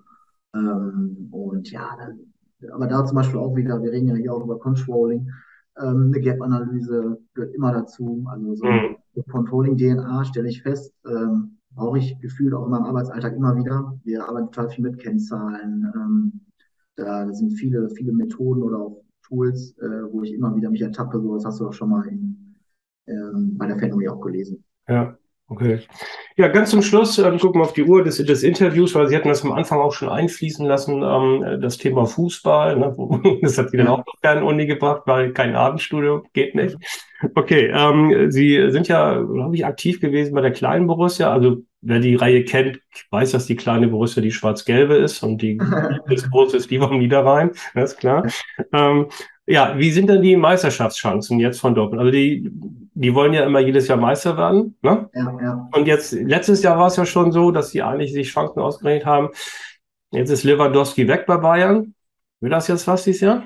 ähm, 0.56 1.28
und 1.32 1.70
ja, 1.72 1.96
dann, 1.98 2.20
aber 2.72 2.88
da 2.88 3.06
zum 3.06 3.16
Beispiel 3.16 3.40
auch 3.40 3.56
wieder, 3.56 3.82
wir 3.84 3.92
reden 3.92 4.08
ja 4.08 4.16
hier 4.16 4.34
auch 4.34 4.44
über 4.44 4.58
Controlling, 4.58 5.30
ähm, 5.78 6.12
eine 6.14 6.20
Gap-Analyse 6.22 7.20
gehört 7.34 7.54
immer 7.54 7.74
dazu. 7.74 8.26
Also 8.28 8.56
so 8.56 8.66
mhm. 8.66 8.96
Controlling-DNA 9.30 10.26
stelle 10.26 10.50
ich 10.50 10.62
fest, 10.62 10.94
ähm, 11.06 11.58
brauche 11.72 11.98
ich 11.98 12.18
gefühlt 12.20 12.54
auch 12.54 12.66
in 12.66 12.72
meinem 12.72 12.86
Arbeitsalltag 12.86 13.36
immer 13.36 13.56
wieder. 13.58 13.98
Wir 14.04 14.28
arbeiten 14.28 14.52
total 14.52 14.70
viel 14.70 14.84
mit 14.84 15.00
Kennzahlen. 15.00 15.92
Ähm, 15.96 16.40
da 16.96 17.32
sind 17.34 17.52
viele, 17.52 17.90
viele 17.90 18.14
Methoden 18.14 18.64
oder 18.64 18.80
auch 18.80 19.04
Tools, 19.24 19.78
äh, 19.80 20.12
wo 20.12 20.24
ich 20.24 20.34
immer 20.34 20.56
wieder 20.56 20.70
mich 20.70 20.82
ertappe. 20.82 21.20
So, 21.20 21.34
das 21.36 21.46
hast 21.46 21.60
du 21.60 21.68
auch 21.68 21.74
schon 21.74 21.90
mal 21.90 22.08
in 22.08 22.56
ähm, 23.08 23.58
bei 23.58 23.68
der 23.68 23.78
Phänomen 23.78 24.10
auch 24.10 24.22
gelesen. 24.22 24.64
Ja, 24.88 25.18
okay. 25.48 25.80
Ja, 26.38 26.48
ganz 26.48 26.70
zum 26.70 26.82
Schluss, 26.82 27.18
ähm, 27.18 27.40
gucken 27.40 27.62
wir 27.62 27.66
auf 27.66 27.74
die 27.74 27.84
Uhr 27.84 28.04
des, 28.04 28.18
des 28.18 28.44
Interviews, 28.44 28.94
weil 28.96 29.08
Sie 29.08 29.16
hatten 29.16 29.30
das 29.30 29.44
am 29.44 29.52
Anfang 29.52 29.80
auch 29.80 29.94
schon 29.94 30.10
einfließen 30.10 30.66
lassen, 30.66 31.02
ähm, 31.04 31.62
das 31.62 31.78
Thema 31.78 32.06
Fußball. 32.06 32.78
Ne? 32.78 32.96
Das 33.42 33.58
hat 33.58 33.70
Sie 33.72 33.78
dann 33.78 33.88
auch 33.88 34.00
noch 34.00 34.16
Fernuni 34.22 34.66
gebracht, 34.66 35.04
weil 35.06 35.32
kein 35.34 35.56
Abendstudio 35.56 36.24
geht 36.34 36.56
nicht. 36.56 36.78
Okay, 37.36 37.72
ähm, 37.74 38.32
Sie 38.32 38.70
sind 38.72 38.88
ja, 38.88 39.22
glaube 39.22 39.56
ich, 39.56 39.66
aktiv 39.66 40.02
gewesen 40.02 40.34
bei 40.34 40.42
der 40.42 40.52
kleinen 40.52 40.88
Borussia. 40.88 41.32
Also 41.32 41.64
wer 41.82 42.00
die 42.00 42.16
Reihe 42.16 42.44
kennt, 42.44 42.80
weiß, 43.12 43.32
dass 43.32 43.46
die 43.46 43.56
kleine 43.56 43.88
Borussia 43.88 44.22
die 44.22 44.32
schwarz-gelbe 44.32 44.96
ist 44.96 45.24
und 45.24 45.42
die 45.42 45.58
große 46.32 46.58
ist 46.58 46.72
die 46.72 46.80
vom 46.80 46.98
Niederrhein, 46.98 47.52
das 47.74 47.94
ist 47.94 48.00
klar. 48.00 48.28
Ähm, 48.74 49.08
ja, 49.48 49.78
wie 49.78 49.92
sind 49.92 50.10
denn 50.10 50.24
die 50.24 50.36
Meisterschaftschancen 50.36 51.40
jetzt 51.40 51.60
von 51.60 51.76
Dortmund? 51.76 52.00
Also 52.00 52.12
die, 52.12 52.50
die 52.96 53.14
wollen 53.14 53.34
ja 53.34 53.46
immer 53.46 53.60
jedes 53.60 53.88
Jahr 53.88 53.98
Meister 53.98 54.38
werden, 54.38 54.78
ne? 54.82 55.10
Ja, 55.14 55.38
ja. 55.42 55.70
Und 55.76 55.86
jetzt, 55.86 56.14
letztes 56.14 56.64
Jahr 56.64 56.80
war 56.80 56.88
es 56.88 56.96
ja 56.96 57.06
schon 57.06 57.32
so, 57.34 57.52
dass 57.52 57.72
sie 57.72 57.84
eigentlich 57.84 58.14
sich 58.14 58.30
Chancen 58.30 58.60
ausgerechnet 58.60 59.06
haben. 59.06 59.30
Jetzt 60.12 60.30
ist 60.30 60.46
Lewandowski 60.46 61.08
weg 61.08 61.26
bei 61.28 61.36
Bayern. 61.36 61.94
Will 62.40 62.50
das 62.50 62.70
jetzt 62.70 62.88
was 62.88 63.04
dieses 63.04 63.22
Jahr? 63.22 63.44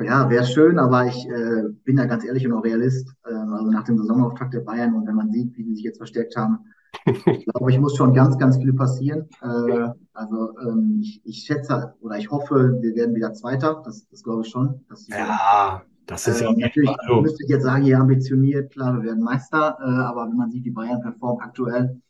Ja, 0.00 0.28
wäre 0.28 0.44
schön, 0.44 0.78
aber 0.78 1.06
ich 1.06 1.26
äh, 1.26 1.62
bin 1.84 1.96
ja 1.96 2.04
ganz 2.04 2.24
ehrlich 2.24 2.46
und 2.46 2.52
auch 2.52 2.62
Realist. 2.62 3.10
Äh, 3.24 3.32
also 3.32 3.70
nach 3.70 3.84
dem 3.84 3.98
Saisonauftakt 3.98 4.52
der 4.52 4.60
Bayern 4.60 4.94
und 4.94 5.06
wenn 5.06 5.16
man 5.16 5.32
sieht, 5.32 5.56
wie 5.56 5.64
sie 5.64 5.74
sich 5.74 5.84
jetzt 5.84 5.98
verstärkt 5.98 6.36
haben, 6.36 6.58
ich 7.06 7.46
glaube, 7.46 7.72
ich 7.72 7.78
muss 7.78 7.96
schon 7.96 8.12
ganz, 8.12 8.38
ganz 8.38 8.58
viel 8.58 8.74
passieren. 8.74 9.28
Äh, 9.40 9.88
also 10.12 10.58
ähm, 10.60 11.00
ich, 11.02 11.22
ich, 11.24 11.38
schätze 11.38 11.94
oder 12.00 12.18
ich 12.18 12.30
hoffe, 12.30 12.78
wir 12.80 12.94
werden 12.94 13.14
wieder 13.14 13.32
Zweiter. 13.32 13.82
Das, 13.84 14.06
das 14.08 14.22
glaube 14.22 14.42
ich 14.42 14.50
schon. 14.50 14.84
Ja, 15.08 15.82
das 16.08 16.26
ist 16.26 16.40
ja 16.40 16.50
äh, 16.50 16.56
natürlich. 16.56 16.90
So. 17.06 17.20
Müsste 17.20 17.44
ich 17.44 17.50
jetzt 17.50 17.62
sagen, 17.62 17.84
hier 17.84 18.00
ambitioniert, 18.00 18.72
klar, 18.72 18.96
wir 18.96 19.04
werden 19.04 19.22
Meister. 19.22 19.78
Äh, 19.80 19.84
aber 19.84 20.28
wenn 20.28 20.36
man 20.36 20.50
sieht, 20.50 20.64
wie 20.64 20.70
Bayern 20.70 21.00
performt 21.00 21.42
aktuell, 21.42 22.00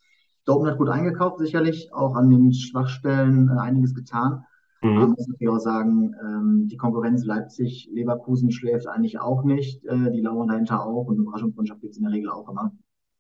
Dortmund 0.47 0.71
hat 0.71 0.79
gut 0.79 0.89
eingekauft, 0.89 1.39
sicherlich 1.39 1.93
auch 1.93 2.15
an 2.15 2.31
den 2.31 2.53
Schwachstellen 2.53 3.49
äh, 3.49 3.61
einiges 3.61 3.95
getan. 3.95 4.45
Mhm. 4.83 4.95
Man 4.95 5.11
muss 5.11 5.29
natürlich 5.29 5.49
auch 5.51 5.59
sagen, 5.59 6.15
ähm, 6.23 6.69
die 6.69 6.77
Konkurrenz 6.77 7.25
Leipzig, 7.25 7.91
Leverkusen 7.93 8.51
schläft 8.51 8.87
eigentlich 8.87 9.21
auch 9.21 9.45
nicht. 9.45 9.85
Äh, 9.85 10.13
die 10.13 10.23
lauern 10.23 10.49
dahinter 10.49 10.87
auch 10.87 11.07
und 11.07 11.19
Überraschungsmannschaft 11.19 11.81
gibt 11.81 11.93
es 11.93 11.99
in 11.99 12.05
der 12.05 12.13
Regel 12.13 12.31
auch 12.31 12.49
immer. 12.49 12.73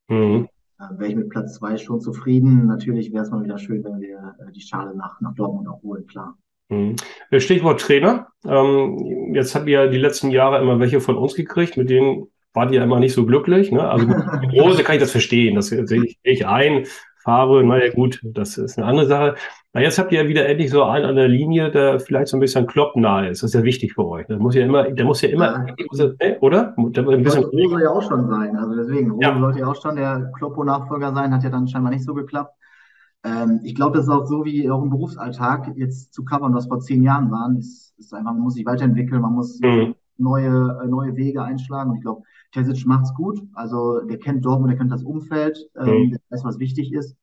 Mhm 0.08 0.48
wäre 0.90 1.10
ich 1.10 1.16
mit 1.16 1.28
Platz 1.28 1.54
zwei 1.54 1.76
schon 1.76 2.00
zufrieden. 2.00 2.66
Natürlich 2.66 3.12
wäre 3.12 3.24
es 3.24 3.30
mal 3.30 3.42
wieder 3.42 3.58
schön, 3.58 3.82
wenn 3.84 4.00
wir 4.00 4.36
äh, 4.38 4.52
die 4.52 4.60
Schale 4.60 4.94
nach, 4.94 5.20
nach 5.20 5.34
Dortmund 5.34 5.68
auch 5.68 5.82
holen, 5.82 6.06
klar. 6.06 6.36
Mhm. 6.68 6.96
Stichwort 7.38 7.80
Trainer. 7.80 8.28
Ähm, 8.46 9.32
jetzt 9.34 9.54
habt 9.54 9.68
ihr 9.68 9.84
ja 9.84 9.86
die 9.86 9.98
letzten 9.98 10.30
Jahre 10.30 10.60
immer 10.60 10.78
welche 10.80 11.00
von 11.00 11.16
uns 11.16 11.34
gekriegt, 11.34 11.76
mit 11.76 11.90
denen 11.90 12.28
wart 12.52 12.72
ihr 12.72 12.82
immer 12.82 13.00
nicht 13.00 13.14
so 13.14 13.24
glücklich. 13.24 13.72
Ne? 13.72 13.88
Also 13.88 14.06
mit 14.06 14.52
Rose 14.52 14.82
kann 14.82 14.96
ich 14.96 15.00
das 15.00 15.12
verstehen, 15.12 15.54
das 15.54 15.68
sehe 15.68 16.04
ich, 16.22 16.46
ein. 16.46 16.86
Farbe, 17.28 17.62
naja 17.62 17.92
gut, 17.92 18.20
das 18.22 18.56
ist 18.56 18.78
eine 18.78 18.86
andere 18.86 19.06
Sache. 19.06 19.34
Na, 19.74 19.82
jetzt 19.82 19.98
habt 19.98 20.12
ihr 20.12 20.22
ja 20.22 20.28
wieder 20.28 20.48
endlich 20.48 20.70
so 20.70 20.84
einen 20.84 21.04
an 21.04 21.14
der 21.14 21.28
Linie, 21.28 21.70
der 21.70 22.00
vielleicht 22.00 22.28
so 22.28 22.38
ein 22.38 22.40
bisschen 22.40 22.66
kloppnah 22.66 23.26
ist. 23.26 23.42
Das 23.42 23.50
ist 23.50 23.54
ja 23.54 23.64
wichtig 23.64 23.92
für 23.92 24.06
euch. 24.06 24.26
Der 24.28 24.38
muss 24.38 24.54
ja 24.54 24.64
immer, 24.64 24.84
der 24.84 25.04
muss 25.04 25.20
ja 25.20 25.28
immer. 25.28 25.66
Äh, 26.20 26.38
oder? 26.40 26.74
Der 26.78 27.06
ein 27.06 27.22
bisschen 27.22 27.44
Rose 27.44 27.68
soll 27.68 27.82
ja 27.82 27.90
auch 27.90 28.02
schon 28.02 28.28
sein. 28.28 28.56
Also 28.56 28.74
deswegen, 28.76 29.10
Rose 29.10 29.22
ja. 29.22 29.38
sollte 29.38 29.58
ja 29.58 29.66
auch 29.66 29.82
schon 29.82 29.96
der 29.96 30.32
Kloppo-Nachfolger 30.38 31.12
sein, 31.12 31.34
hat 31.34 31.44
ja 31.44 31.50
dann 31.50 31.68
scheinbar 31.68 31.92
nicht 31.92 32.04
so 32.04 32.14
geklappt. 32.14 32.54
Ähm, 33.24 33.60
ich 33.64 33.74
glaube, 33.74 33.96
das 33.96 34.06
ist 34.06 34.12
auch 34.12 34.26
so 34.26 34.44
wie 34.44 34.70
auch 34.70 34.82
im 34.82 34.90
Berufsalltag 34.90 35.76
jetzt 35.76 36.12
zu 36.12 36.24
covern, 36.24 36.54
was 36.54 36.66
vor 36.66 36.80
zehn 36.80 37.02
Jahren 37.02 37.30
waren, 37.30 37.56
ist, 37.56 37.94
ist 37.98 38.14
einfach, 38.14 38.32
man 38.32 38.42
muss 38.42 38.54
sich 38.54 38.66
weiterentwickeln, 38.66 39.20
man 39.20 39.34
muss 39.34 39.60
mhm. 39.60 39.94
neue, 40.16 40.80
äh, 40.82 40.86
neue 40.86 41.16
Wege 41.16 41.42
einschlagen. 41.42 41.90
Und 41.90 41.96
ich 41.96 42.02
glaube, 42.02 42.22
Terzic 42.52 42.86
macht's 42.86 43.14
gut. 43.14 43.40
Also 43.54 44.00
der 44.00 44.18
kennt 44.18 44.44
Dortmund, 44.44 44.70
der 44.70 44.78
kennt 44.78 44.92
das 44.92 45.02
Umfeld, 45.02 45.58
ähm, 45.76 45.86
mhm. 45.86 46.10
der 46.10 46.20
weiß, 46.30 46.44
was 46.44 46.58
wichtig 46.58 46.92
ist. 46.92 47.16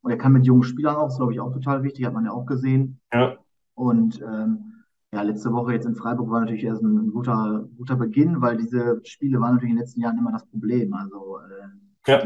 Und 0.00 0.10
er 0.10 0.18
kann 0.18 0.32
mit 0.32 0.46
jungen 0.46 0.64
Spielern 0.64 0.96
auch, 0.96 1.06
das 1.06 1.16
glaube 1.16 1.32
ich 1.32 1.40
auch 1.40 1.52
total 1.52 1.82
wichtig, 1.82 2.06
hat 2.06 2.14
man 2.14 2.24
ja 2.24 2.32
auch 2.32 2.46
gesehen. 2.46 3.00
Ja. 3.12 3.36
Und 3.74 4.20
ähm, 4.20 4.72
ja, 5.12 5.22
letzte 5.22 5.52
Woche 5.52 5.72
jetzt 5.72 5.86
in 5.86 5.94
Freiburg 5.94 6.30
war 6.30 6.40
natürlich 6.40 6.64
erst 6.64 6.82
ein, 6.82 6.96
ein, 6.96 7.10
guter, 7.12 7.68
guter 7.76 7.96
Beginn, 7.96 8.40
weil 8.40 8.56
diese 8.56 9.00
Spiele 9.04 9.40
waren 9.40 9.54
natürlich 9.54 9.70
in 9.70 9.76
den 9.76 9.82
letzten 9.82 10.00
Jahren 10.00 10.18
immer 10.18 10.32
das 10.32 10.46
Problem. 10.46 10.94
Also 10.94 11.38
äh, 11.38 11.68
ja. 12.06 12.22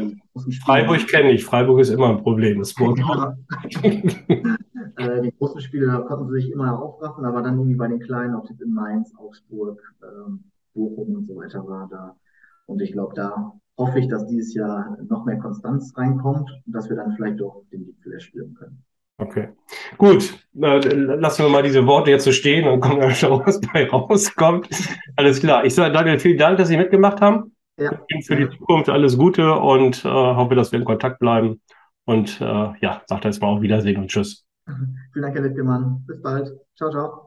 Freiburg 0.65 1.07
kenne 1.07 1.31
ich, 1.31 1.45
Freiburg 1.45 1.79
ist 1.79 1.89
immer 1.89 2.09
ein 2.09 2.21
Problem. 2.23 2.59
Das 2.59 2.71
äh, 3.83 5.21
die 5.21 5.33
großen 5.37 5.61
Spiele, 5.61 5.87
da 5.87 5.99
konnten 5.99 6.27
sie 6.29 6.41
sich 6.41 6.51
immer 6.51 6.81
aufraffen, 6.81 7.25
aber 7.25 7.41
dann 7.41 7.57
irgendwie 7.57 7.75
bei 7.75 7.87
den 7.87 7.99
kleinen, 7.99 8.35
ob 8.35 8.49
es 8.49 8.59
in 8.59 8.73
Mainz, 8.73 9.13
Augsburg, 9.17 9.81
ähm, 10.03 10.43
Bochum 10.73 11.15
und 11.15 11.25
so 11.25 11.35
weiter 11.35 11.67
war, 11.67 11.87
da 11.89 12.15
und 12.67 12.81
ich 12.81 12.91
glaube, 12.91 13.13
da 13.15 13.53
hoffe 13.77 13.99
ich, 13.99 14.07
dass 14.07 14.27
dieses 14.27 14.53
Jahr 14.53 14.97
noch 15.09 15.25
mehr 15.25 15.37
Konstanz 15.37 15.93
reinkommt 15.95 16.49
und 16.65 16.75
dass 16.75 16.89
wir 16.89 16.97
dann 16.97 17.13
vielleicht 17.15 17.41
auch 17.41 17.63
den 17.71 17.85
Gipfel 17.85 18.13
erspüren 18.13 18.53
können. 18.53 18.83
Okay, 19.19 19.49
gut. 19.97 20.33
Äh, 20.61 20.77
lassen 20.93 21.43
wir 21.43 21.49
mal 21.49 21.63
diese 21.63 21.87
Worte 21.87 22.11
jetzt 22.11 22.25
so 22.25 22.31
stehen 22.31 22.67
und 22.67 22.81
gucken 22.81 23.01
wir 23.01 23.09
schauen, 23.15 23.41
was 23.45 23.59
bei 23.59 23.89
rauskommt. 23.89 24.69
Alles 25.15 25.39
klar. 25.39 25.65
Ich 25.65 25.73
sage 25.73 25.93
Daniel, 25.93 26.19
vielen 26.19 26.37
Dank, 26.37 26.57
dass 26.57 26.67
Sie 26.67 26.77
mitgemacht 26.77 27.21
haben. 27.21 27.55
Ja. 27.77 27.91
Für 28.25 28.35
die 28.35 28.49
Zukunft 28.49 28.89
alles 28.89 29.17
Gute 29.17 29.53
und 29.53 30.03
äh, 30.03 30.09
hoffe, 30.09 30.55
dass 30.55 30.71
wir 30.71 30.79
in 30.79 30.85
Kontakt 30.85 31.19
bleiben. 31.19 31.61
Und 32.05 32.41
äh, 32.41 32.73
ja, 32.81 33.01
sagt 33.05 33.25
jetzt 33.25 33.41
mal 33.41 33.49
auf 33.49 33.61
Wiedersehen 33.61 33.97
und 33.97 34.07
Tschüss. 34.07 34.45
Vielen 35.13 35.23
Dank, 35.23 35.35
Herr 35.35 35.43
Wittgemann. 35.43 36.03
Bis 36.05 36.21
bald. 36.21 36.53
Ciao, 36.75 36.89
ciao. 36.89 37.26